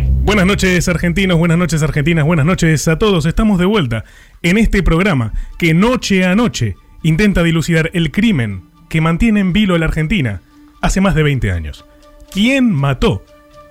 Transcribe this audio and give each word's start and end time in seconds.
Buenas 0.00 0.46
noches 0.46 0.88
argentinos, 0.88 1.36
buenas 1.36 1.58
noches 1.58 1.82
argentinas, 1.82 2.24
buenas 2.24 2.46
noches 2.46 2.88
a 2.88 2.98
todos. 2.98 3.26
Estamos 3.26 3.58
de 3.58 3.66
vuelta 3.66 4.04
en 4.42 4.56
este 4.56 4.82
programa 4.82 5.32
que 5.58 5.74
noche 5.74 6.24
a 6.24 6.34
noche 6.34 6.76
intenta 7.02 7.42
dilucidar 7.42 7.90
el 7.92 8.10
crimen 8.10 8.62
que 8.88 9.00
mantiene 9.00 9.40
en 9.40 9.52
vilo 9.52 9.74
a 9.74 9.78
la 9.78 9.86
Argentina 9.86 10.40
hace 10.80 11.00
más 11.00 11.14
de 11.14 11.22
20 11.22 11.52
años. 11.52 11.84
¿Quién 12.30 12.72
mató 12.72 13.24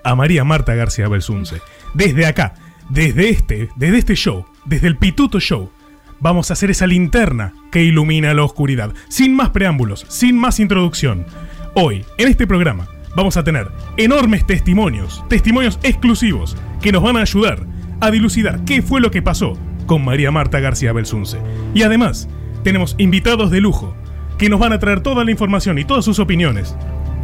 a 0.04 0.14
María 0.16 0.44
Marta 0.44 0.76
García 0.76 1.08
Belsunce? 1.08 1.62
Desde 1.96 2.28
acá, 2.28 2.54
desde 2.90 3.30
este, 3.30 3.70
desde 3.76 3.98
este 3.98 4.16
show, 4.16 4.46
desde 4.66 4.88
el 4.88 4.98
Pituto 4.98 5.40
Show, 5.40 5.72
vamos 6.20 6.50
a 6.50 6.54
hacer 6.54 6.70
esa 6.70 6.86
linterna 6.86 7.54
que 7.72 7.84
ilumina 7.84 8.34
la 8.34 8.44
oscuridad. 8.44 8.94
Sin 9.10 9.36
más 9.36 9.50
preámbulos, 9.50 10.06
sin 10.10 10.38
más 10.38 10.60
introducción. 10.60 11.26
Hoy, 11.74 12.06
en 12.18 12.28
este 12.28 12.46
programa, 12.46 12.88
vamos 13.16 13.38
a 13.38 13.44
tener 13.44 13.72
enormes 13.98 14.46
testimonios, 14.46 15.24
testimonios 15.28 15.80
exclusivos, 15.84 16.58
que 16.82 16.92
nos 16.92 17.04
van 17.04 17.18
a 17.18 17.22
ayudar 17.22 17.66
a 18.00 18.12
dilucidar 18.12 18.64
qué 18.66 18.82
fue 18.82 19.02
lo 19.02 19.12
que 19.12 19.22
pasó 19.22 19.58
con 19.86 20.04
María 20.04 20.32
Marta 20.32 20.60
García 20.60 20.94
Belsunce. 20.94 21.38
Y 21.74 21.84
además, 21.84 22.28
tenemos 22.64 22.96
invitados 22.98 23.52
de 23.52 23.62
lujo 23.62 23.96
que 24.38 24.50
nos 24.50 24.60
van 24.60 24.74
a 24.74 24.80
traer 24.80 25.02
toda 25.02 25.24
la 25.24 25.32
información 25.32 25.78
y 25.78 25.86
todas 25.86 26.06
sus 26.06 26.20
opiniones 26.20 26.76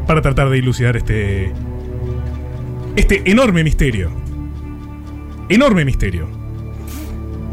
para 0.06 0.22
tratar 0.22 0.50
de 0.50 0.56
dilucidar 0.56 0.96
este 0.96 1.54
este 2.96 3.30
enorme 3.30 3.64
misterio. 3.64 4.12
Enorme 5.50 5.86
misterio 5.86 6.28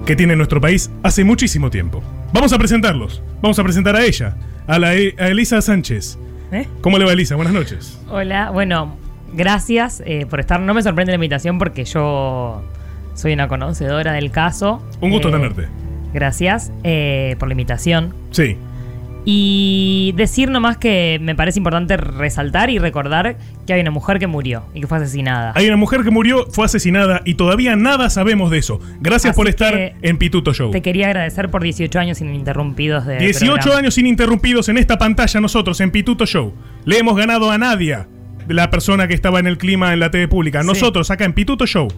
que 0.04 0.16
tiene 0.16 0.36
nuestro 0.36 0.60
país 0.60 0.90
hace 1.02 1.24
muchísimo 1.24 1.70
tiempo. 1.70 2.02
Vamos 2.32 2.52
a 2.52 2.58
presentarlos. 2.58 3.22
Vamos 3.40 3.58
a 3.58 3.62
presentar 3.62 3.96
a 3.96 4.04
ella, 4.04 4.36
a, 4.66 4.78
la, 4.78 4.88
a 4.88 5.28
Elisa 5.28 5.60
Sánchez. 5.62 6.18
¿Eh? 6.54 6.68
¿Cómo 6.80 6.98
le 6.98 7.04
va 7.04 7.12
Elisa? 7.12 7.34
Buenas 7.36 7.52
noches. 7.54 7.98
Hola, 8.08 8.50
bueno, 8.50 8.96
gracias 9.32 10.02
eh, 10.06 10.26
por 10.26 10.40
estar. 10.40 10.60
No 10.60 10.72
me 10.74 10.82
sorprende 10.82 11.10
la 11.12 11.16
invitación 11.16 11.58
porque 11.58 11.84
yo 11.84 12.62
soy 13.14 13.32
una 13.32 13.48
conocedora 13.48 14.12
del 14.12 14.30
caso. 14.30 14.82
Un 15.00 15.10
gusto 15.10 15.28
Eh, 15.28 15.32
tenerte. 15.32 15.68
Gracias 16.12 16.70
eh, 16.84 17.34
por 17.38 17.48
la 17.48 17.54
invitación. 17.54 18.14
Sí. 18.30 18.56
Y 19.26 20.12
decir 20.16 20.50
nomás 20.50 20.76
que 20.76 21.18
me 21.22 21.34
parece 21.34 21.58
importante 21.58 21.96
resaltar 21.96 22.68
y 22.68 22.78
recordar 22.78 23.36
que 23.66 23.72
hay 23.72 23.80
una 23.80 23.90
mujer 23.90 24.18
que 24.18 24.26
murió 24.26 24.64
y 24.74 24.80
que 24.82 24.86
fue 24.86 24.98
asesinada. 24.98 25.52
Hay 25.54 25.66
una 25.66 25.76
mujer 25.76 26.02
que 26.02 26.10
murió, 26.10 26.46
fue 26.50 26.66
asesinada 26.66 27.22
y 27.24 27.34
todavía 27.34 27.74
nada 27.74 28.10
sabemos 28.10 28.50
de 28.50 28.58
eso. 28.58 28.80
Gracias 29.00 29.30
Así 29.30 29.36
por 29.36 29.48
estar 29.48 29.94
en 30.02 30.18
Pituto 30.18 30.52
Show. 30.52 30.70
Te 30.70 30.82
quería 30.82 31.06
agradecer 31.06 31.50
por 31.50 31.62
18 31.62 31.98
años 31.98 32.20
ininterrumpidos 32.20 33.06
de 33.06 33.16
18 33.16 33.54
programa. 33.54 33.78
años 33.78 33.96
ininterrumpidos 33.96 34.68
en 34.68 34.76
esta 34.76 34.98
pantalla 34.98 35.40
nosotros 35.40 35.80
en 35.80 35.90
Pituto 35.90 36.26
Show. 36.26 36.52
Le 36.84 36.98
hemos 36.98 37.16
ganado 37.16 37.50
a 37.50 37.56
Nadia, 37.56 38.06
la 38.46 38.68
persona 38.68 39.08
que 39.08 39.14
estaba 39.14 39.40
en 39.40 39.46
el 39.46 39.56
clima 39.56 39.94
en 39.94 40.00
la 40.00 40.10
TV 40.10 40.28
pública. 40.28 40.60
Sí. 40.60 40.66
Nosotros 40.66 41.10
acá 41.10 41.24
en 41.24 41.32
Pituto 41.32 41.66
Show. 41.66 41.88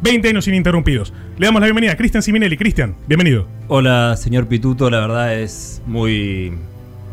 20 0.00 0.28
años 0.28 0.48
ininterrumpidos. 0.48 1.12
Le 1.38 1.46
damos 1.46 1.60
la 1.60 1.66
bienvenida 1.66 1.92
a 1.92 1.96
Cristian 1.96 2.22
Siminelli. 2.22 2.56
Cristian, 2.56 2.96
bienvenido. 3.06 3.46
Hola, 3.68 4.16
señor 4.16 4.48
Pituto, 4.48 4.90
la 4.90 5.00
verdad 5.00 5.38
es 5.38 5.82
muy, 5.86 6.52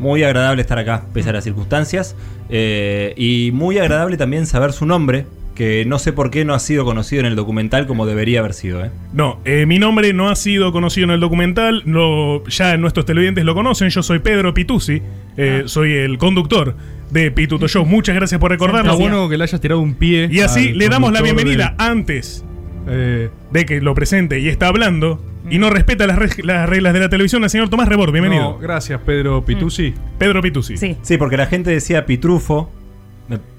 muy 0.00 0.24
agradable 0.24 0.62
estar 0.62 0.78
acá, 0.78 1.04
pese 1.14 1.30
a 1.30 1.32
las 1.32 1.44
circunstancias. 1.44 2.16
eh, 2.48 3.12
y 3.16 3.50
muy 3.52 3.78
agradable 3.78 4.16
también 4.16 4.46
saber 4.46 4.72
su 4.72 4.84
nombre, 4.86 5.26
que 5.54 5.84
no 5.84 5.98
sé 5.98 6.12
por 6.12 6.30
qué 6.30 6.44
no 6.44 6.54
ha 6.54 6.58
sido 6.60 6.84
conocido 6.84 7.20
en 7.20 7.26
el 7.26 7.34
documental 7.36 7.86
como 7.86 8.04
debería 8.06 8.40
haber 8.40 8.52
sido. 8.54 8.84
¿eh? 8.84 8.90
No, 9.12 9.40
eh, 9.44 9.64
mi 9.66 9.78
nombre 9.78 10.12
no 10.12 10.28
ha 10.28 10.36
sido 10.36 10.70
conocido 10.72 11.04
en 11.06 11.10
el 11.12 11.20
documental, 11.20 11.82
no, 11.86 12.44
ya 12.46 12.76
nuestros 12.76 13.06
televidentes 13.06 13.44
lo 13.44 13.54
conocen, 13.54 13.88
yo 13.90 14.02
soy 14.02 14.18
Pedro 14.20 14.52
Pituzzi, 14.54 15.02
eh, 15.36 15.62
Ah. 15.64 15.68
soy 15.68 15.92
el 15.94 16.18
conductor 16.18 16.74
de 17.10 17.30
Pituto 17.30 17.66
Show, 17.68 17.84
muchas 17.86 18.14
gracias 18.16 18.40
por 18.40 18.50
recordarlo. 18.50 18.92
Está 18.92 19.00
bueno 19.00 19.28
que 19.28 19.36
le 19.38 19.44
hayas 19.44 19.60
tirado 19.60 19.80
un 19.80 19.94
pie. 19.94 20.28
Y 20.30 20.40
así 20.40 20.72
le 20.72 20.88
damos 20.88 21.12
la 21.12 21.22
bienvenida 21.22 21.74
antes 21.78 22.44
eh, 22.86 23.30
de 23.50 23.66
que 23.66 23.80
lo 23.80 23.94
presente 23.94 24.38
y 24.40 24.48
está 24.48 24.68
hablando 24.68 25.22
y 25.50 25.58
no 25.58 25.70
respeta 25.70 26.06
las, 26.06 26.18
reg- 26.18 26.42
las 26.44 26.68
reglas 26.68 26.92
de 26.92 27.00
la 27.00 27.08
televisión 27.08 27.44
al 27.44 27.50
señor 27.50 27.68
Tomás 27.68 27.88
Rebord, 27.88 28.12
bienvenido. 28.12 28.42
no, 28.42 28.58
gracias, 28.58 29.00
Pedro 29.04 29.44
Pituzzi. 29.44 29.94
Pedro 30.18 30.40
Pituzzi. 30.42 30.76
Sí. 30.76 30.96
Sí, 31.02 31.16
porque 31.18 31.36
la 31.36 31.46
gente 31.46 31.70
decía 31.70 32.04
Pitrufo. 32.06 32.70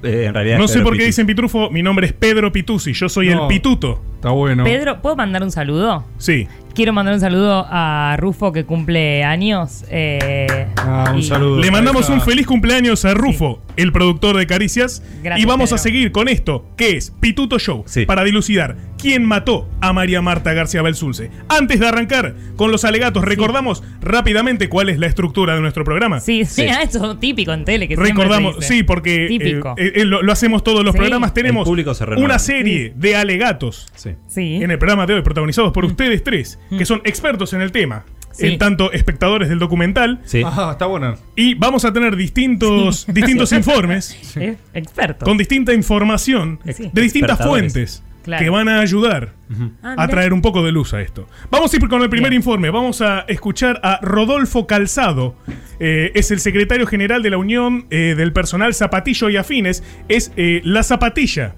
eh, 0.04 0.26
en 0.28 0.34
realidad 0.34 0.58
No 0.58 0.68
sé 0.68 0.76
Pedro 0.76 0.86
por 0.86 0.94
qué 0.94 0.98
Pituzzi. 1.00 1.08
dicen 1.08 1.26
Pitrufo, 1.28 1.70
mi 1.72 1.84
nombre 1.84 2.08
es 2.08 2.14
Pedro 2.14 2.52
Pituzzi, 2.52 2.94
yo 2.94 3.08
soy 3.10 3.30
No. 3.30 3.44
el 3.44 3.48
Pituto. 3.48 4.02
Está 4.18 4.32
bueno. 4.32 4.64
Pedro, 4.64 5.02
¿puedo 5.02 5.16
mandar 5.16 5.44
un 5.44 5.52
saludo? 5.52 6.04
Sí. 6.18 6.48
Quiero 6.74 6.94
mandar 6.94 7.16
un 7.16 7.20
saludo 7.20 7.66
a 7.70 8.16
Rufo 8.20 8.52
que 8.52 8.64
cumple 8.66 9.24
años. 9.24 9.84
eh, 9.90 10.68
Ah, 10.78 11.10
un 11.12 11.20
y- 11.20 11.24
saludo. 11.24 11.60
Le 11.60 11.72
mandamos 11.72 12.08
un 12.10 12.22
feliz 12.22 12.46
cumpleaños 12.46 13.04
a 13.06 13.14
Rufo, 13.16 13.62
el 13.78 13.92
productor 13.92 14.38
de 14.38 14.46
Caricias. 14.46 15.02
Gracias, 15.24 15.44
y 15.44 15.48
vamos 15.48 15.72
a 15.72 15.76
Pedro. 15.76 15.84
seguir 15.84 16.12
con 16.12 16.28
esto, 16.28 16.66
que 16.78 16.98
es 16.98 17.12
Pituto 17.20 17.58
Show, 17.58 17.84
Sí. 17.88 18.06
para 18.06 18.24
dilucidar 18.24 18.76
quién 19.00 19.26
mató 19.26 19.68
a 19.82 19.92
María 19.94 20.22
Marta 20.22 20.54
García 20.54 20.82
Belsunce. 20.84 21.32
Antes 21.50 21.80
de 21.80 21.88
arrancar 21.88 22.36
con 22.56 22.72
los 22.72 22.86
alegatos, 22.86 23.24
recordamos 23.26 23.84
rápidamente 24.02 24.70
cuál 24.70 24.90
es 24.90 25.00
la 25.00 25.08
estructura 25.08 25.56
de 25.56 25.62
nuestro 25.62 25.84
programa. 25.84 26.20
Sí, 26.20 26.46
sí, 26.46 26.62
Sí. 26.64 26.68
eso 26.84 27.12
es 27.14 27.20
típico 27.20 27.54
en 27.54 27.66
tele. 27.66 27.88
Que 27.88 27.96
siempre 27.96 28.14
Recordamos, 28.14 28.54
se 28.56 28.60
dice. 28.62 28.74
sí, 28.76 28.84
porque 28.84 29.26
eh, 29.26 29.28
Típico. 29.30 29.74
eh, 29.78 29.94
eh, 29.96 30.06
lo, 30.06 30.22
lo 30.22 30.32
hacemos 30.32 30.64
todos 30.64 30.84
los 30.84 30.94
Sí. 30.94 30.98
programas. 31.00 31.34
Tenemos 31.34 31.62
El 31.62 31.72
público 31.72 31.94
se 31.96 32.06
renueva. 32.06 32.26
una 32.26 32.40
serie 32.40 32.94
de 32.96 33.16
alegatos 33.16 33.88
Sí. 33.96 34.12
Sí. 34.28 34.56
en 34.64 34.72
el 34.72 34.78
programa 34.80 35.06
de 35.06 35.14
hoy, 35.16 35.22
protagonizados 35.22 35.72
por 35.72 35.86
ustedes 35.86 36.24
tres, 36.24 36.60
que 36.76 36.86
son 36.86 37.02
expertos 37.04 37.54
en 37.54 37.62
el 37.62 37.72
tema, 37.72 38.06
Sí. 38.32 38.46
en 38.48 38.60
tanto 38.60 38.92
espectadores 38.92 39.50
del 39.50 39.58
documental. 39.60 40.20
Sí. 40.26 40.44
Ah, 40.46 40.70
está 40.74 40.86
bueno. 40.86 41.16
Y 41.36 41.56
vamos 41.56 41.86
a 41.86 41.94
tener 41.94 42.16
distintos, 42.16 43.06
distintos 43.08 43.52
informes 43.54 44.36
Eh, 44.38 44.58
experto. 44.76 45.26
con 45.26 45.38
distinta 45.38 45.74
información 45.74 46.60
Sí. 46.72 46.90
de 46.94 47.02
distintas 47.02 47.40
fuentes 47.44 48.04
Claro. 48.24 48.44
que 48.44 48.50
van 48.50 48.68
a 48.68 48.80
ayudar 48.82 49.34
Ah, 49.82 49.96
a 49.98 50.08
traer 50.10 50.34
un 50.34 50.42
poco 50.42 50.62
de 50.64 50.72
luz 50.74 50.94
a 50.94 51.02
esto. 51.02 51.28
Vamos 51.50 51.74
a 51.74 51.78
ir 51.78 51.88
con 51.88 52.02
el 52.02 52.10
primer 52.10 52.30
Bien. 52.32 52.42
informe. 52.42 52.70
Vamos 52.70 53.02
a 53.02 53.22
escuchar 53.22 53.80
a 53.84 54.00
Rodolfo 54.04 54.68
Calzado. 54.68 55.36
Eh, 55.80 56.12
es 56.14 56.30
el 56.32 56.40
secretario 56.42 56.86
general 56.86 57.24
de 57.24 57.30
la 57.30 57.38
Unión 57.38 57.88
eh, 57.90 58.14
del 58.18 58.34
Personal 58.34 58.74
Zapatillo 58.74 59.30
y 59.30 59.38
Afines. 59.38 59.82
Es 60.10 60.32
eh, 60.36 60.60
la 60.66 60.84
zapatilla 60.84 61.56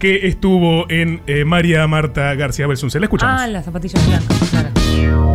que 0.00 0.26
estuvo 0.26 0.90
en 0.90 1.22
eh, 1.28 1.44
María 1.44 1.86
Marta 1.86 2.34
García 2.34 2.66
Belsunce. 2.66 2.98
La 2.98 3.06
escuchamos. 3.06 3.40
Ah, 3.40 3.46
las 3.46 3.66
zapatillas 3.66 4.04
blancas, 4.08 4.50
claro. 4.50 4.70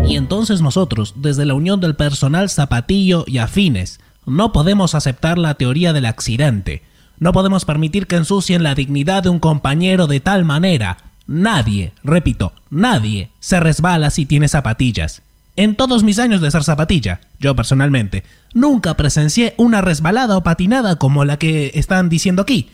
Y 0.06 0.18
entonces 0.18 0.62
nosotros, 0.62 1.14
desde 1.16 1.46
la 1.46 1.54
Unión 1.54 1.80
del 1.80 1.96
Personal 1.96 2.50
Zapatillo 2.50 3.24
y 3.28 3.38
Afines, 3.38 4.00
no 4.26 4.52
podemos 4.52 4.96
aceptar 4.96 5.38
la 5.38 5.54
teoría 5.54 5.94
del 5.94 6.06
accidente. 6.06 6.82
No 7.20 7.32
podemos 7.32 7.64
permitir 7.64 8.08
que 8.08 8.18
ensucien 8.18 8.64
la 8.64 8.76
dignidad 8.76 9.24
de 9.24 9.30
un 9.30 9.40
compañero 9.40 10.08
de 10.08 10.20
tal 10.20 10.44
manera. 10.44 10.98
Nadie, 11.28 11.94
repito, 12.04 12.52
nadie 12.70 13.30
se 13.40 13.60
resbala 13.60 14.10
si 14.10 14.26
tiene 14.26 14.48
zapatillas. 14.48 15.22
En 15.56 15.76
todos 15.76 16.04
mis 16.04 16.20
años 16.20 16.42
de 16.42 16.52
ser 16.52 16.64
zapatilla, 16.64 17.22
yo 17.40 17.56
personalmente, 17.56 18.24
nunca 18.54 18.96
presencié 18.96 19.54
una 19.58 19.82
resbalada 19.82 20.36
o 20.36 20.44
patinada 20.44 20.98
como 20.98 21.24
la 21.24 21.38
que 21.38 21.72
están 21.76 22.10
diciendo 22.10 22.42
aquí. 22.42 22.70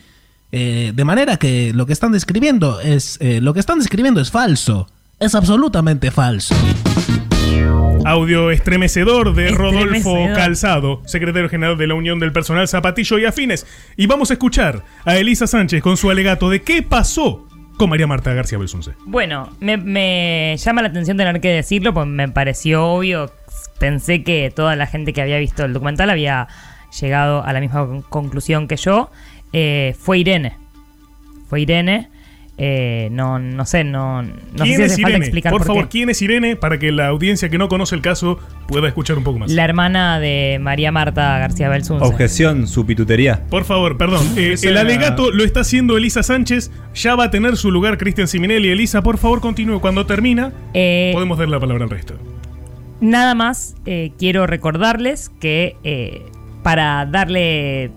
Eh, 0.52 0.92
de 0.94 1.04
manera 1.04 1.38
que 1.38 1.72
lo 1.74 1.86
que 1.86 1.92
están 1.94 2.12
describiendo 2.12 2.80
es 2.80 3.16
eh, 3.20 3.40
lo 3.40 3.54
que 3.54 3.60
están 3.60 3.78
describiendo 3.78 4.20
es 4.20 4.30
falso. 4.30 4.86
Es 5.18 5.34
absolutamente 5.34 6.10
falso. 6.10 6.54
Audio 8.04 8.50
estremecedor 8.50 9.34
de 9.34 9.48
Rodolfo. 9.50 10.16
Calzado, 10.34 11.00
secretario 11.06 11.48
general 11.48 11.78
de 11.78 11.86
la 11.86 11.94
Unión 11.94 12.18
del 12.18 12.32
Personal 12.32 12.66
Zapatillo 12.66 13.18
y 13.18 13.24
Afines. 13.26 13.66
Y 13.96 14.06
vamos 14.06 14.30
a 14.30 14.34
escuchar 14.34 14.82
a 15.04 15.16
Elisa 15.16 15.46
Sánchez 15.46 15.82
con 15.82 15.96
su 15.96 16.10
alegato 16.10 16.50
de 16.50 16.62
qué 16.62 16.82
pasó 16.82 17.46
con 17.78 17.90
María 17.90 18.06
Marta 18.06 18.34
García 18.34 18.58
Belsunce. 18.58 18.92
Bueno, 19.06 19.50
me, 19.60 19.76
me 19.76 20.56
llama 20.58 20.82
la 20.82 20.88
atención 20.88 21.16
tener 21.16 21.40
que 21.40 21.48
decirlo, 21.50 21.94
pues 21.94 22.06
me 22.06 22.28
pareció 22.28 22.84
obvio. 22.86 23.30
Pensé 23.78 24.22
que 24.24 24.52
toda 24.54 24.74
la 24.76 24.86
gente 24.86 25.12
que 25.12 25.22
había 25.22 25.38
visto 25.38 25.64
el 25.64 25.72
documental 25.72 26.10
había 26.10 26.48
llegado 27.00 27.44
a 27.44 27.52
la 27.52 27.60
misma 27.60 27.86
con- 27.86 28.02
conclusión 28.02 28.66
que 28.68 28.76
yo. 28.76 29.10
Eh, 29.52 29.94
fue 29.98 30.18
Irene. 30.18 30.54
Fue 31.48 31.60
Irene. 31.60 32.08
Eh, 32.58 33.08
no, 33.10 33.38
no 33.38 33.64
sé, 33.64 33.82
no, 33.82 34.22
no 34.22 34.28
sé 34.28 34.62
¿Quién 34.62 34.76
si 34.76 34.82
es 34.82 34.92
hace 34.92 35.02
falta 35.02 35.16
explicar 35.18 35.50
Por 35.50 35.62
por, 35.62 35.66
favor, 35.68 35.84
qué. 35.84 35.88
¿quién 35.98 36.10
es 36.10 36.20
Irene? 36.20 36.54
Para 36.54 36.78
que 36.78 36.92
la 36.92 37.08
audiencia 37.08 37.48
que 37.48 37.56
no 37.56 37.68
conoce 37.68 37.94
el 37.94 38.02
caso 38.02 38.38
pueda 38.68 38.86
escuchar 38.88 39.16
un 39.18 39.24
poco 39.24 39.38
más. 39.40 39.50
La 39.50 39.64
hermana 39.64 40.20
de 40.20 40.58
María 40.60 40.92
Marta 40.92 41.38
García 41.38 41.70
Belsunce. 41.70 42.04
Objeción, 42.06 42.68
su 42.68 42.84
pitutería. 42.86 43.42
Por 43.48 43.64
favor, 43.64 43.96
perdón. 43.96 44.22
Eh, 44.36 44.54
el 44.62 44.76
alegato 44.76 45.30
lo 45.32 45.44
está 45.44 45.60
haciendo 45.60 45.96
Elisa 45.96 46.22
Sánchez. 46.22 46.70
Ya 46.94 47.16
va 47.16 47.24
a 47.24 47.30
tener 47.30 47.56
su 47.56 47.70
lugar 47.70 47.96
Cristian 47.98 48.28
Siminelli. 48.28 48.68
Elisa, 48.70 49.02
por 49.02 49.16
favor, 49.18 49.40
continúe. 49.40 49.80
Cuando 49.80 50.04
termina, 50.06 50.52
Eh, 50.74 51.10
podemos 51.14 51.38
dar 51.38 51.48
la 51.48 51.58
palabra 51.58 51.84
al 51.84 51.90
resto. 51.90 52.14
Nada 53.00 53.34
más 53.34 53.74
eh, 53.86 54.12
quiero 54.18 54.46
recordarles 54.46 55.30
que 55.40 55.74
eh, 55.84 56.22
para 56.62 57.06
darle, 57.06 57.90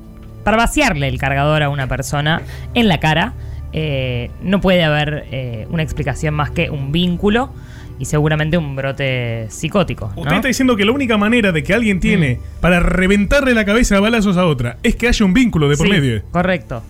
para 0.45 0.55
vaciarle 0.57 1.09
el 1.09 1.17
cargador 1.17 1.63
a 1.63 1.69
una 1.69 1.87
persona 1.87 2.41
en 2.75 2.87
la 2.87 2.99
cara, 3.01 3.33
eh, 3.73 4.29
no 4.41 4.61
puede 4.61 4.83
haber 4.85 5.25
eh, 5.31 5.67
una 5.69 5.83
explicación 5.83 6.33
más 6.35 6.51
que 6.51 6.69
un 6.69 6.93
vínculo 6.93 7.51
y 7.97 8.05
seguramente 8.05 8.57
un 8.57 8.75
brote 8.75 9.47
psicótico. 9.49 10.13
¿no? 10.15 10.21
Usted 10.21 10.35
está 10.35 10.47
diciendo 10.47 10.75
que 10.77 10.85
la 10.85 10.91
única 10.91 11.17
manera 11.17 11.51
de 11.51 11.63
que 11.63 11.73
alguien 11.73 11.99
tiene 11.99 12.39
para 12.61 12.79
reventarle 12.79 13.53
la 13.53 13.65
cabeza 13.65 13.97
a 13.97 13.99
balazos 13.99 14.37
a 14.37 14.45
otra 14.45 14.77
es 14.83 14.95
que 14.95 15.07
haya 15.07 15.25
un 15.25 15.33
vínculo 15.33 15.67
de 15.67 15.77
por 15.77 15.87
Sí, 15.87 15.91
medio. 15.93 16.21
Correcto. 16.31 16.83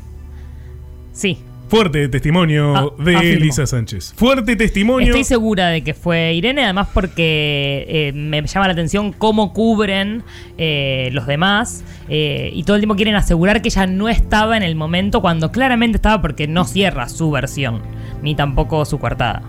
Sí. 1.14 1.40
Fuerte 1.68 2.08
testimonio 2.10 2.76
Ah, 2.76 2.90
de 3.04 3.16
afirmo. 3.16 3.38
Elisa 3.44 3.66
Sánchez. 3.66 4.14
Fuerte 4.16 4.56
testimonio. 4.56 5.08
Estoy 5.08 5.24
segura 5.24 5.70
de 5.70 5.84
que 5.84 5.94
fue 5.94 6.34
Irene, 6.34 6.64
además 6.64 6.90
porque 6.94 7.86
eh, 7.90 8.12
me 8.14 8.42
llama 8.46 8.68
la 8.68 8.74
atención 8.74 9.12
cómo 9.12 9.52
cubren 9.52 10.24
eh, 10.58 11.10
los 11.12 11.26
demás 11.26 11.84
eh, 12.08 12.52
y 12.54 12.64
todo 12.64 12.76
el 12.76 12.82
tiempo 12.82 12.96
quieren 12.96 13.16
asegurar 13.16 13.62
que 13.62 13.70
ella 13.70 13.88
no 13.88 14.10
estaba 14.10 14.58
en 14.58 14.64
el 14.64 14.76
momento 14.76 15.22
cuando 15.22 15.52
claramente 15.52 15.96
estaba 15.98 16.22
porque 16.22 16.48
no 16.48 16.66
cierra 16.66 17.10
su 17.10 17.32
versión, 17.32 17.82
ni 18.22 18.36
tampoco 18.36 18.86
su 18.86 19.00
coartada. 19.00 19.42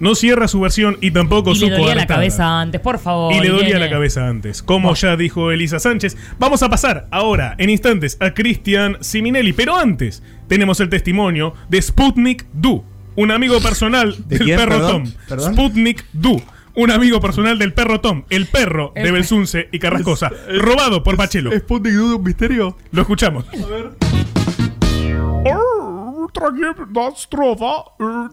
No 0.00 0.14
cierra 0.14 0.48
su 0.48 0.60
versión 0.60 0.98
y 1.00 1.10
tampoco 1.10 1.52
Y 1.52 1.56
su 1.56 1.66
le 1.66 1.76
dolía 1.76 1.94
la 1.94 2.06
cabeza 2.06 2.60
antes, 2.60 2.80
por 2.80 2.98
favor. 2.98 3.32
Y 3.34 3.40
le 3.40 3.48
dolía 3.48 3.78
la 3.78 3.90
cabeza 3.90 4.26
antes, 4.28 4.62
como 4.62 4.94
ya 4.94 5.16
dijo 5.16 5.50
Elisa 5.50 5.78
Sánchez. 5.78 6.16
Vamos 6.38 6.62
a 6.62 6.68
pasar 6.68 7.06
ahora, 7.10 7.54
en 7.58 7.70
instantes, 7.70 8.16
a 8.20 8.32
Cristian 8.34 8.98
Siminelli. 9.00 9.52
Pero 9.52 9.76
antes, 9.76 10.22
tenemos 10.48 10.80
el 10.80 10.88
testimonio 10.88 11.54
de 11.68 11.80
Sputnik 11.82 12.46
Du, 12.52 12.84
un 13.16 13.30
amigo 13.30 13.60
personal 13.60 14.14
¿De 14.26 14.38
del 14.38 14.46
quién? 14.46 14.58
perro 14.58 14.72
Perdón, 14.76 15.04
Tom. 15.04 15.12
perdón. 15.28 15.52
Sputnik 15.54 16.04
Du. 16.12 16.42
Un 16.78 16.90
amigo 16.90 17.22
personal 17.22 17.58
del 17.58 17.72
perro 17.72 18.00
Tom, 18.02 18.24
el 18.28 18.46
perro 18.48 18.92
de 18.94 19.10
Belsunce 19.10 19.70
y 19.72 19.78
Carrascosa, 19.78 20.30
robado 20.60 21.02
por 21.02 21.16
Pachelo. 21.16 21.50
Sputnik 21.58 21.94
Dude 21.94 22.16
un 22.16 22.22
misterio? 22.22 22.76
Lo 22.92 23.00
escuchamos. 23.00 23.46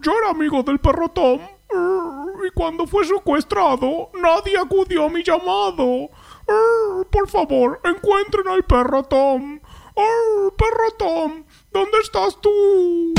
yo 0.02 0.12
era 0.18 0.30
amigo 0.30 0.62
del 0.62 0.78
perro 0.78 1.08
Tom. 1.08 1.40
Y 2.46 2.50
cuando 2.50 2.86
fue 2.86 3.04
secuestrado, 3.06 4.10
nadie 4.20 4.58
acudió 4.58 5.04
a 5.04 5.08
mi 5.08 5.22
llamado. 5.22 6.10
Por 7.10 7.28
favor, 7.28 7.80
encuentren 7.84 8.48
al 8.48 8.64
perro 8.64 9.04
Tom. 9.04 9.60
Perro 9.94 10.90
Tom, 10.98 11.44
¿dónde 11.72 11.98
estás 12.02 12.38
tú? 12.40 13.14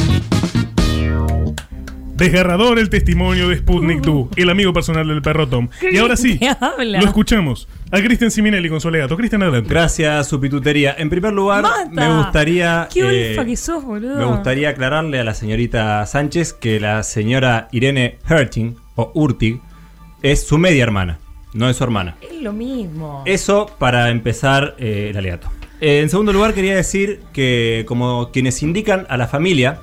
Desgarrador 2.16 2.80
el 2.80 2.90
testimonio 2.90 3.50
de 3.50 3.58
Sputnik 3.58 4.02
Du, 4.02 4.30
el 4.38 4.50
amigo 4.50 4.72
personal 4.72 5.08
del 5.08 5.22
perro 5.22 5.50
Tom. 5.50 5.68
Y 5.92 5.98
ahora 5.98 6.16
sí, 6.16 6.40
lo 6.78 7.00
escuchamos. 7.00 7.68
A 7.92 8.02
Cristian 8.02 8.32
Siminelli 8.32 8.70
con 8.70 8.80
su 8.82 8.88
alegato. 8.88 9.18
Cristian, 9.18 9.44
adelante. 9.44 9.70
Gracias, 9.70 10.28
su 10.28 10.40
pitutería. 10.40 10.96
En 10.98 11.10
primer 11.10 11.34
lugar, 11.34 11.64
Mata. 11.64 11.90
me 11.92 12.18
gustaría. 12.18 12.88
Qué 12.92 13.02
eh, 13.02 13.28
olifa 13.28 13.46
que 13.46 13.56
sos, 13.56 13.84
boludo. 13.84 14.18
Me 14.18 14.26
gustaría 14.26 14.70
aclararle 14.70 15.20
a 15.20 15.24
la 15.24 15.34
señorita 15.34 16.06
Sánchez 16.06 16.54
que 16.54 16.80
la 16.80 17.04
señora 17.04 17.68
Irene 17.72 18.18
Herting, 18.28 18.76
o 18.96 19.12
Urtig, 19.14 19.60
es 20.22 20.46
su 20.48 20.58
media 20.58 20.84
hermana, 20.84 21.20
no 21.54 21.70
es 21.70 21.78
su 21.78 21.84
hermana. 21.84 22.16
Es 22.22 22.42
lo 22.42 22.54
mismo. 22.54 23.24
Eso 23.26 23.70
para 23.78 24.10
empezar 24.10 24.76
eh, 24.80 25.08
el 25.12 25.18
alegato. 25.18 25.50
Eh, 25.82 26.00
en 26.02 26.10
segundo 26.10 26.32
lugar, 26.34 26.54
quería 26.54 26.76
decir 26.76 27.22
que, 27.34 27.84
como 27.88 28.32
quienes 28.32 28.64
indican 28.64 29.06
a 29.10 29.18
la 29.18 29.28
familia, 29.28 29.82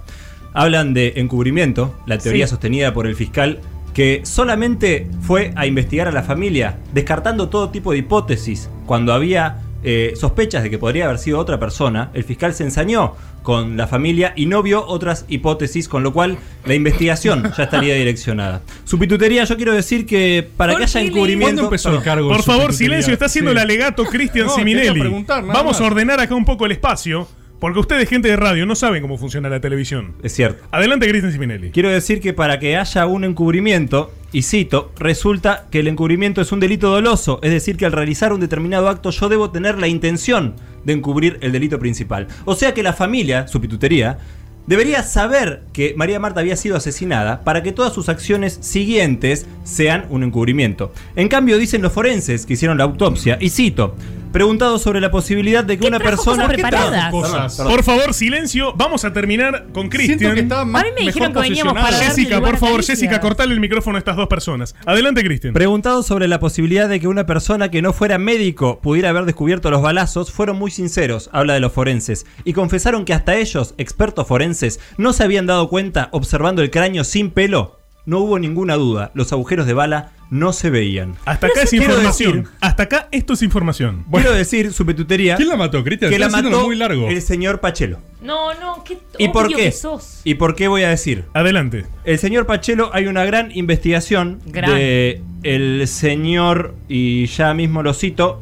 hablan 0.54 0.94
de 0.94 1.14
encubrimiento, 1.16 1.94
la 2.06 2.18
teoría 2.18 2.46
Sí. 2.46 2.50
sostenida 2.50 2.92
por 2.94 3.06
el 3.06 3.14
fiscal, 3.14 3.60
que 3.94 4.22
solamente 4.24 5.06
fue 5.20 5.52
a 5.54 5.66
investigar 5.66 6.08
a 6.08 6.12
la 6.12 6.22
familia, 6.22 6.78
descartando 6.94 7.50
todo 7.50 7.68
tipo 7.70 7.92
de 7.92 7.98
hipótesis. 7.98 8.70
Cuando 8.86 9.12
había 9.12 9.60
eh, 9.82 10.12
sospechas 10.16 10.62
de 10.62 10.70
que 10.70 10.78
podría 10.78 11.06
haber 11.06 11.18
sido 11.18 11.38
otra 11.38 11.58
persona, 11.58 12.10
el 12.14 12.24
fiscal 12.24 12.54
se 12.54 12.64
ensañó 12.64 13.14
con 13.42 13.76
la 13.76 13.88
familia 13.88 14.32
y 14.36 14.46
no 14.46 14.62
vio 14.62 14.86
otras 14.86 15.24
hipótesis, 15.28 15.88
con 15.88 16.02
lo 16.04 16.12
cual 16.12 16.38
la 16.64 16.74
investigación 16.74 17.52
ya 17.56 17.64
estaría 17.64 17.94
direccionada. 17.96 18.62
Su 18.84 18.98
pitutería, 18.98 19.42
yo 19.44 19.56
quiero 19.56 19.72
decir 19.72 20.06
que 20.06 20.48
para 20.56 20.72
¿Por 20.72 20.80
que 20.80 20.84
haya 20.84 21.00
encubrimiento. 21.00 21.46
¿Cuándo 21.46 21.62
empezó 21.64 21.90
el 21.96 22.02
cargo? 22.02 22.28
Por 22.28 22.42
favor, 22.42 22.72
silencio, 22.72 23.12
está 23.12 23.26
haciendo 23.26 23.50
Sí. 23.50 23.56
el 23.56 23.62
alegato 23.62 24.04
Cristian 24.04 24.46
No, 24.46 24.54
Siminelli. 24.54 25.24
nada 25.26 25.40
Vamos 25.42 25.80
a 25.80 25.84
ordenar 25.84 26.20
acá 26.20 26.34
un 26.34 26.44
poco 26.44 26.66
el 26.66 26.72
espacio, 26.72 27.26
porque 27.62 27.78
ustedes, 27.78 28.08
gente 28.08 28.26
de 28.26 28.34
radio, 28.34 28.66
no 28.66 28.74
saben 28.74 29.02
cómo 29.02 29.16
funciona 29.16 29.48
la 29.48 29.60
televisión. 29.60 30.16
Es 30.24 30.32
cierto. 30.32 30.64
Adelante, 30.72 31.08
Cristian 31.08 31.30
Siminelli. 31.30 31.70
Quiero 31.70 31.90
decir 31.90 32.20
que 32.20 32.32
para 32.32 32.58
que 32.58 32.76
haya 32.76 33.06
un 33.06 33.22
encubrimiento, 33.22 34.10
y 34.32 34.42
cito, 34.42 34.90
resulta 34.98 35.68
que 35.70 35.78
el 35.78 35.86
encubrimiento 35.86 36.40
es 36.40 36.50
un 36.50 36.58
delito 36.58 36.90
doloso, 36.90 37.38
es 37.40 37.52
decir, 37.52 37.76
que 37.76 37.86
al 37.86 37.92
realizar 37.92 38.32
un 38.32 38.40
determinado 38.40 38.88
acto 38.88 39.10
yo 39.10 39.28
debo 39.28 39.52
tener 39.52 39.78
la 39.78 39.86
intención 39.86 40.56
de 40.82 40.94
encubrir 40.94 41.38
el 41.40 41.52
delito 41.52 41.78
principal. 41.78 42.26
O 42.46 42.56
sea 42.56 42.74
que 42.74 42.82
la 42.82 42.94
familia, 42.94 43.46
su 43.46 43.60
pitutería, 43.60 44.18
debería 44.66 45.04
saber 45.04 45.62
que 45.72 45.94
María 45.96 46.18
Marta 46.18 46.40
había 46.40 46.56
sido 46.56 46.76
asesinada 46.76 47.44
para 47.44 47.62
que 47.62 47.70
todas 47.70 47.92
sus 47.92 48.08
acciones 48.08 48.58
siguientes 48.60 49.46
sean 49.62 50.06
un 50.10 50.24
encubrimiento. 50.24 50.92
En 51.14 51.28
cambio, 51.28 51.58
dicen 51.58 51.80
los 51.80 51.92
forenses 51.92 52.44
que 52.44 52.54
hicieron 52.54 52.78
la 52.78 52.84
autopsia, 52.84 53.38
y 53.40 53.50
cito, 53.50 53.94
preguntado 54.32 54.78
sobre 54.78 55.00
la 55.00 55.10
posibilidad 55.10 55.62
de 55.62 55.76
que 55.76 55.82
¿Qué 55.82 55.88
una 55.88 55.98
trajo 55.98 56.16
persona... 56.16 56.44
cosas 56.44 56.56
¿Qué 56.56 56.62
preparadas? 56.62 57.10
Cosas. 57.10 57.56
Perdón. 57.56 57.72
Por 57.72 57.84
favor, 57.84 58.14
silencio. 58.14 58.72
Vamos 58.74 59.04
a 59.04 59.12
terminar 59.12 59.66
con 59.72 59.90
Siento 59.90 60.30
Cristian. 60.30 60.52
A 60.52 60.64
mí 60.64 60.88
me 60.98 61.06
dijeron 61.06 61.32
que 61.32 61.40
veníamos 61.40 61.74
posicionado. 61.74 61.74
para 61.74 61.96
darle 61.96 62.06
Jessica, 62.06 62.36
lugar 62.36 62.50
por 62.50 62.56
a 62.56 62.58
favor. 62.58 62.84
Jessica, 62.84 63.20
cortale 63.20 63.52
el 63.54 63.60
micrófono 63.60 63.96
a 63.96 63.98
estas 63.98 64.16
dos 64.16 64.28
personas. 64.28 64.74
Adelante, 64.86 65.22
Cristian. 65.22 65.54
Preguntado 65.54 66.02
sobre 66.02 66.28
la 66.28 66.40
posibilidad 66.40 66.88
de 66.88 66.98
que 67.00 67.08
una 67.08 67.26
persona 67.26 67.70
que 67.70 67.82
no 67.82 67.92
fuera 67.92 68.18
médico 68.18 68.80
pudiera 68.80 69.10
haber 69.10 69.24
descubierto 69.24 69.70
los 69.70 69.82
balazos, 69.82 70.32
fueron 70.32 70.58
muy 70.58 70.70
sinceros, 70.70 71.28
habla 71.32 71.54
de 71.54 71.60
los 71.60 71.72
forenses, 71.72 72.26
y 72.44 72.52
confesaron 72.52 73.04
que 73.04 73.14
hasta 73.14 73.36
ellos, 73.36 73.74
expertos 73.78 74.26
forenses, 74.26 74.80
no 74.96 75.12
se 75.12 75.24
habían 75.24 75.46
dado 75.46 75.68
cuenta 75.68 76.08
observando 76.12 76.62
el 76.62 76.70
cráneo 76.70 77.04
sin 77.04 77.30
pelo. 77.30 77.81
No 78.04 78.18
hubo 78.18 78.38
ninguna 78.38 78.74
duda, 78.74 79.10
los 79.14 79.32
agujeros 79.32 79.66
de 79.66 79.74
bala 79.74 80.10
no 80.28 80.52
se 80.52 80.70
veían. 80.70 81.14
Hasta 81.24 81.46
acá 81.46 81.62
es 81.62 81.72
información. 81.72 82.32
decir- 82.42 82.48
Hasta 82.60 82.82
acá 82.84 83.08
esto 83.12 83.34
es 83.34 83.42
información. 83.42 84.04
Quiero 84.10 84.32
decir, 84.32 84.72
su 84.72 84.84
petutería, 84.84 85.36
¿Quién 85.36 85.48
la 85.48 85.56
mató, 85.56 85.84
Cristian? 85.84 86.10
que 86.10 86.18
la 86.18 86.28
mató 86.28 86.64
muy 86.64 86.74
largo. 86.74 87.08
el 87.08 87.22
señor 87.22 87.60
Pachelo. 87.60 87.98
No, 88.20 88.54
no, 88.54 88.82
qué 88.82 88.98
¿Y 89.18 89.28
por 89.28 89.48
qué? 89.48 89.54
que 89.56 89.72
sos. 89.72 90.20
¿Y 90.24 90.34
por 90.34 90.56
qué 90.56 90.66
voy 90.68 90.82
a 90.82 90.88
decir? 90.88 91.26
Adelante. 91.34 91.86
El 92.04 92.18
señor 92.18 92.46
Pachelo, 92.46 92.90
hay 92.92 93.06
una 93.06 93.24
gran 93.24 93.50
investigación 93.56 94.40
Gran. 94.46 94.74
de 94.74 95.22
el 95.44 95.86
señor, 95.86 96.74
y 96.88 97.26
ya 97.26 97.52
mismo 97.54 97.82
lo 97.82 97.94
cito, 97.94 98.40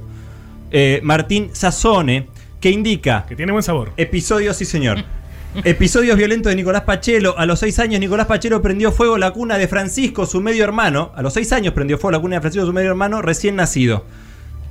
eh, 0.70 1.00
Martín 1.02 1.50
Sassone, 1.52 2.28
que 2.60 2.70
indica 2.70 3.26
Que 3.28 3.36
tiene 3.36 3.52
buen 3.52 3.62
sabor. 3.62 3.92
episodios, 3.96 4.56
sí 4.56 4.64
señor. 4.64 5.04
Episodios 5.64 6.16
violentos 6.16 6.50
de 6.50 6.56
Nicolás 6.56 6.82
Pachelo. 6.82 7.36
A 7.38 7.44
los 7.44 7.58
seis 7.58 7.78
años, 7.78 8.00
Nicolás 8.00 8.26
Pachelo 8.26 8.62
prendió 8.62 8.92
fuego 8.92 9.18
la 9.18 9.32
cuna 9.32 9.58
de 9.58 9.66
Francisco, 9.68 10.26
su 10.26 10.40
medio 10.40 10.64
hermano. 10.64 11.12
A 11.14 11.22
los 11.22 11.34
seis 11.34 11.52
años 11.52 11.74
prendió 11.74 11.98
fuego 11.98 12.12
la 12.12 12.20
cuna 12.20 12.36
de 12.36 12.40
Francisco, 12.40 12.66
su 12.66 12.72
medio 12.72 12.90
hermano, 12.90 13.20
recién 13.20 13.56
nacido. 13.56 14.04